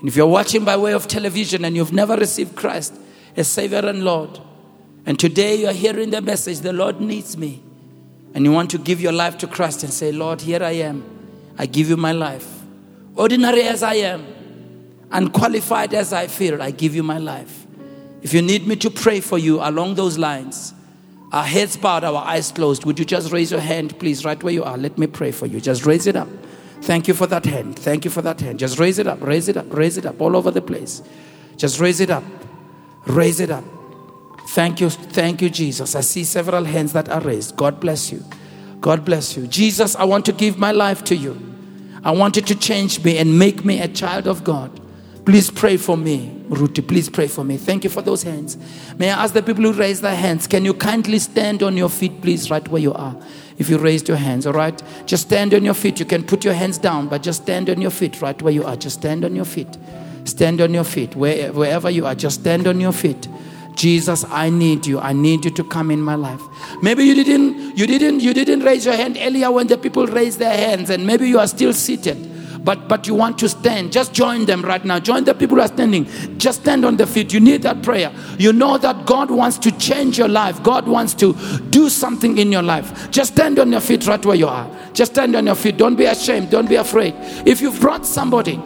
and 0.00 0.08
if 0.08 0.16
you're 0.16 0.26
watching 0.26 0.64
by 0.64 0.76
way 0.76 0.92
of 0.92 1.06
television 1.06 1.64
and 1.64 1.76
you've 1.76 1.92
never 1.92 2.16
received 2.16 2.56
Christ 2.56 2.94
as 3.36 3.48
Savior 3.48 3.86
and 3.86 4.04
Lord, 4.04 4.40
and 5.04 5.18
today 5.18 5.54
you're 5.56 5.72
hearing 5.72 6.10
the 6.10 6.20
message, 6.20 6.60
the 6.60 6.72
Lord 6.72 7.00
needs 7.00 7.36
me, 7.36 7.62
and 8.34 8.44
you 8.44 8.52
want 8.52 8.70
to 8.70 8.78
give 8.78 9.00
your 9.00 9.12
life 9.12 9.38
to 9.38 9.46
Christ 9.46 9.84
and 9.84 9.92
say, 9.92 10.12
Lord, 10.12 10.40
here 10.40 10.62
I 10.62 10.72
am. 10.72 11.04
I 11.56 11.66
give 11.66 11.88
you 11.88 11.96
my 11.96 12.12
life. 12.12 12.46
Ordinary 13.14 13.62
as 13.62 13.82
I 13.82 13.94
am, 13.94 14.26
unqualified 15.10 15.94
as 15.94 16.12
I 16.12 16.26
feel, 16.26 16.60
I 16.60 16.70
give 16.70 16.94
you 16.94 17.02
my 17.02 17.18
life. 17.18 17.65
If 18.26 18.34
you 18.34 18.42
need 18.42 18.66
me 18.66 18.74
to 18.74 18.90
pray 18.90 19.20
for 19.20 19.38
you 19.38 19.60
along 19.60 19.94
those 19.94 20.18
lines, 20.18 20.74
our 21.30 21.44
heads 21.44 21.76
bowed, 21.76 22.02
our 22.02 22.24
eyes 22.24 22.50
closed. 22.50 22.84
Would 22.84 22.98
you 22.98 23.04
just 23.04 23.30
raise 23.30 23.52
your 23.52 23.60
hand, 23.60 23.96
please, 24.00 24.24
right 24.24 24.42
where 24.42 24.52
you 24.52 24.64
are? 24.64 24.76
Let 24.76 24.98
me 24.98 25.06
pray 25.06 25.30
for 25.30 25.46
you. 25.46 25.60
Just 25.60 25.86
raise 25.86 26.08
it 26.08 26.16
up. 26.16 26.26
Thank 26.80 27.06
you 27.06 27.14
for 27.14 27.28
that 27.28 27.44
hand. 27.44 27.78
Thank 27.78 28.04
you 28.04 28.10
for 28.10 28.22
that 28.22 28.40
hand. 28.40 28.58
Just 28.58 28.80
raise 28.80 28.98
it 28.98 29.06
up, 29.06 29.20
raise 29.20 29.46
it 29.46 29.56
up, 29.56 29.72
raise 29.72 29.96
it 29.96 30.06
up 30.06 30.20
all 30.20 30.36
over 30.36 30.50
the 30.50 30.60
place. 30.60 31.02
Just 31.56 31.78
raise 31.78 32.00
it 32.00 32.10
up. 32.10 32.24
Raise 33.06 33.38
it 33.38 33.52
up. 33.52 33.62
Thank 34.48 34.80
you. 34.80 34.90
Thank 34.90 35.40
you, 35.40 35.48
Jesus. 35.48 35.94
I 35.94 36.00
see 36.00 36.24
several 36.24 36.64
hands 36.64 36.94
that 36.94 37.08
are 37.08 37.20
raised. 37.20 37.54
God 37.54 37.78
bless 37.78 38.10
you. 38.10 38.24
God 38.80 39.04
bless 39.04 39.36
you. 39.36 39.46
Jesus, 39.46 39.94
I 39.94 40.02
want 40.02 40.26
to 40.26 40.32
give 40.32 40.58
my 40.58 40.72
life 40.72 41.04
to 41.04 41.14
you. 41.14 41.40
I 42.02 42.10
want 42.10 42.34
you 42.34 42.42
to 42.42 42.56
change 42.56 43.04
me 43.04 43.18
and 43.18 43.38
make 43.38 43.64
me 43.64 43.80
a 43.80 43.86
child 43.86 44.26
of 44.26 44.42
God. 44.42 44.80
Please 45.26 45.50
pray 45.50 45.76
for 45.76 45.96
me. 45.96 46.32
Ruti, 46.48 46.86
please 46.86 47.10
pray 47.10 47.26
for 47.26 47.42
me. 47.42 47.56
Thank 47.56 47.82
you 47.82 47.90
for 47.90 48.00
those 48.00 48.22
hands. 48.22 48.56
May 48.96 49.10
I 49.10 49.24
ask 49.24 49.34
the 49.34 49.42
people 49.42 49.64
who 49.64 49.72
raise 49.72 50.00
their 50.00 50.14
hands, 50.14 50.46
can 50.46 50.64
you 50.64 50.72
kindly 50.72 51.18
stand 51.18 51.64
on 51.64 51.76
your 51.76 51.88
feet, 51.88 52.22
please, 52.22 52.48
right 52.48 52.66
where 52.68 52.80
you 52.80 52.94
are? 52.94 53.16
If 53.58 53.68
you 53.68 53.76
raised 53.76 54.06
your 54.06 54.18
hands, 54.18 54.46
all 54.46 54.52
right? 54.52 54.80
Just 55.04 55.26
stand 55.26 55.52
on 55.52 55.64
your 55.64 55.74
feet. 55.74 55.98
You 55.98 56.06
can 56.06 56.22
put 56.22 56.44
your 56.44 56.54
hands 56.54 56.78
down, 56.78 57.08
but 57.08 57.24
just 57.24 57.42
stand 57.42 57.68
on 57.68 57.80
your 57.80 57.90
feet 57.90 58.22
right 58.22 58.40
where 58.40 58.52
you 58.52 58.62
are. 58.62 58.76
Just 58.76 59.00
stand 59.00 59.24
on 59.24 59.34
your 59.34 59.44
feet. 59.44 59.76
Stand 60.22 60.60
on 60.60 60.72
your 60.72 60.84
feet. 60.84 61.16
Where, 61.16 61.52
wherever 61.52 61.90
you 61.90 62.06
are, 62.06 62.14
just 62.14 62.42
stand 62.42 62.68
on 62.68 62.78
your 62.78 62.92
feet. 62.92 63.26
Jesus, 63.74 64.24
I 64.28 64.48
need 64.48 64.86
you. 64.86 65.00
I 65.00 65.12
need 65.12 65.44
you 65.44 65.50
to 65.50 65.64
come 65.64 65.90
in 65.90 66.00
my 66.00 66.14
life. 66.14 66.40
Maybe 66.82 67.02
you 67.02 67.16
didn't 67.16 67.76
you 67.76 67.86
didn't 67.88 68.20
you 68.20 68.32
didn't 68.32 68.60
raise 68.60 68.86
your 68.86 68.94
hand 68.94 69.18
earlier 69.20 69.50
when 69.50 69.66
the 69.66 69.76
people 69.76 70.06
raised 70.06 70.38
their 70.38 70.56
hands 70.56 70.88
and 70.88 71.04
maybe 71.06 71.28
you 71.28 71.38
are 71.38 71.46
still 71.46 71.72
seated 71.74 72.35
but 72.66 72.86
but 72.86 73.06
you 73.06 73.14
want 73.14 73.38
to 73.38 73.48
stand. 73.48 73.92
Just 73.92 74.12
join 74.12 74.44
them 74.44 74.60
right 74.60 74.84
now. 74.84 74.98
Join 74.98 75.24
the 75.24 75.32
people 75.32 75.56
who 75.56 75.62
are 75.62 75.68
standing. 75.68 76.04
Just 76.36 76.60
stand 76.60 76.84
on 76.84 76.98
the 76.98 77.06
feet. 77.06 77.32
You 77.32 77.40
need 77.40 77.62
that 77.62 77.82
prayer. 77.82 78.12
You 78.38 78.52
know 78.52 78.76
that 78.76 79.06
god 79.06 79.30
wants 79.30 79.56
to 79.58 79.72
change 79.78 80.18
your 80.18 80.28
life. 80.28 80.62
God 80.62 80.86
wants 80.86 81.14
to 81.14 81.32
do 81.70 81.88
something 81.88 82.36
in 82.36 82.52
your 82.52 82.62
life. 82.62 83.10
Just 83.10 83.32
stand 83.32 83.58
on 83.58 83.72
your 83.72 83.80
feet 83.80 84.06
right 84.06 84.24
where 84.26 84.36
you 84.36 84.48
are. 84.48 84.68
Just 84.92 85.12
stand 85.12 85.34
on 85.34 85.46
your 85.46 85.54
feet. 85.54 85.78
Don't 85.78 85.96
be 85.96 86.04
ashamed. 86.04 86.50
Don't 86.50 86.68
be 86.68 86.76
afraid. 86.76 87.14
If 87.46 87.62
you've 87.62 87.80
brought 87.80 88.04
somebody 88.04 88.60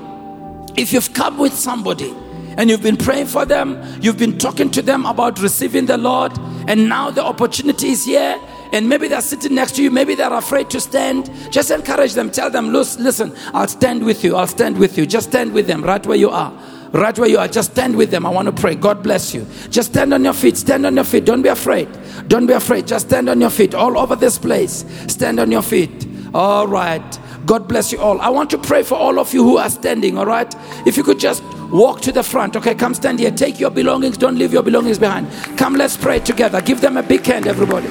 if 0.76 0.92
you've 0.92 1.12
come 1.12 1.38
with 1.38 1.52
somebody 1.52 2.14
and 2.56 2.70
you've 2.70 2.82
been 2.82 2.96
praying 2.96 3.26
for 3.26 3.44
them, 3.44 3.82
you've 4.00 4.18
been 4.18 4.38
talking 4.38 4.70
to 4.70 4.82
them 4.82 5.06
about 5.06 5.40
receiving 5.40 5.86
the 5.86 5.96
Lord, 5.96 6.32
and 6.68 6.88
now 6.88 7.10
the 7.10 7.22
opportunity 7.22 7.90
is 7.90 8.04
here, 8.04 8.40
and 8.72 8.88
maybe 8.88 9.08
they're 9.08 9.20
sitting 9.20 9.54
next 9.54 9.76
to 9.76 9.82
you, 9.82 9.90
maybe 9.90 10.14
they're 10.14 10.32
afraid 10.32 10.70
to 10.70 10.80
stand. 10.80 11.30
Just 11.50 11.70
encourage 11.70 12.14
them, 12.14 12.30
tell 12.30 12.50
them, 12.50 12.72
listen, 12.72 13.34
I'll 13.52 13.68
stand 13.68 14.04
with 14.04 14.24
you, 14.24 14.36
I'll 14.36 14.46
stand 14.46 14.78
with 14.78 14.96
you. 14.96 15.06
Just 15.06 15.30
stand 15.30 15.52
with 15.52 15.66
them 15.66 15.82
right 15.82 16.04
where 16.06 16.16
you 16.16 16.30
are. 16.30 16.52
Right 16.92 17.16
where 17.16 17.28
you 17.28 17.38
are, 17.38 17.46
just 17.46 17.72
stand 17.72 17.96
with 17.96 18.10
them. 18.10 18.26
I 18.26 18.30
want 18.30 18.46
to 18.46 18.52
pray. 18.52 18.74
God 18.74 19.00
bless 19.00 19.32
you. 19.32 19.46
Just 19.68 19.92
stand 19.92 20.12
on 20.12 20.24
your 20.24 20.32
feet. 20.32 20.56
Stand 20.56 20.84
on 20.84 20.96
your 20.96 21.04
feet. 21.04 21.24
Don't 21.24 21.42
be 21.42 21.48
afraid. 21.48 21.88
Don't 22.26 22.46
be 22.46 22.52
afraid. 22.52 22.88
Just 22.88 23.06
stand 23.06 23.28
on 23.28 23.40
your 23.40 23.50
feet 23.50 23.76
all 23.76 23.96
over 23.96 24.16
this 24.16 24.38
place. 24.38 24.84
Stand 25.06 25.38
on 25.38 25.52
your 25.52 25.62
feet. 25.62 26.08
All 26.34 26.66
right. 26.66 27.18
God 27.46 27.68
bless 27.68 27.92
you 27.92 28.00
all. 28.00 28.20
I 28.20 28.28
want 28.28 28.50
to 28.50 28.58
pray 28.58 28.82
for 28.82 28.96
all 28.96 29.20
of 29.20 29.32
you 29.32 29.44
who 29.44 29.56
are 29.56 29.70
standing, 29.70 30.18
all 30.18 30.26
right? 30.26 30.52
If 30.84 30.96
you 30.96 31.04
could 31.04 31.20
just 31.20 31.44
walk 31.70 32.00
to 32.02 32.12
the 32.12 32.24
front, 32.24 32.56
okay? 32.56 32.74
Come 32.74 32.94
stand 32.94 33.20
here. 33.20 33.30
Take 33.30 33.60
your 33.60 33.70
belongings. 33.70 34.16
Don't 34.16 34.36
leave 34.36 34.52
your 34.52 34.64
belongings 34.64 34.98
behind. 34.98 35.30
Come, 35.56 35.76
let's 35.76 35.96
pray 35.96 36.18
together. 36.18 36.60
Give 36.60 36.80
them 36.80 36.96
a 36.96 37.02
big 37.04 37.24
hand, 37.24 37.46
everybody. 37.46 37.88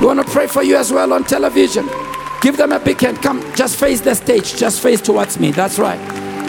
We 0.00 0.06
want 0.06 0.24
to 0.24 0.32
pray 0.32 0.46
for 0.46 0.62
you 0.62 0.76
as 0.76 0.92
well 0.92 1.12
on 1.12 1.24
television. 1.24 1.86
Give 2.40 2.56
them 2.56 2.72
a 2.72 2.78
big 2.78 3.00
hand. 3.00 3.20
Come, 3.20 3.42
just 3.56 3.76
face 3.76 4.00
the 4.00 4.14
stage. 4.14 4.56
Just 4.56 4.80
face 4.80 5.00
towards 5.00 5.40
me. 5.40 5.50
That's 5.50 5.78
right. 5.78 5.98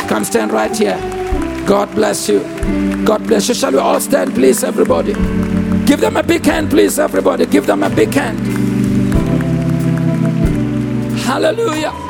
Come 0.07 0.23
stand 0.23 0.51
right 0.51 0.75
here. 0.75 0.97
God 1.65 1.93
bless 1.95 2.29
you. 2.29 2.41
God 3.05 3.25
bless 3.27 3.47
you. 3.47 3.55
Shall 3.55 3.71
we 3.71 3.79
all 3.79 3.99
stand, 3.99 4.35
please, 4.35 4.63
everybody? 4.63 5.13
Give 5.85 5.99
them 5.99 6.17
a 6.17 6.23
big 6.23 6.45
hand, 6.45 6.69
please, 6.69 6.99
everybody. 6.99 7.47
Give 7.47 7.65
them 7.65 7.81
a 7.81 7.89
big 7.89 8.13
hand. 8.13 8.39
Hallelujah. 11.19 12.08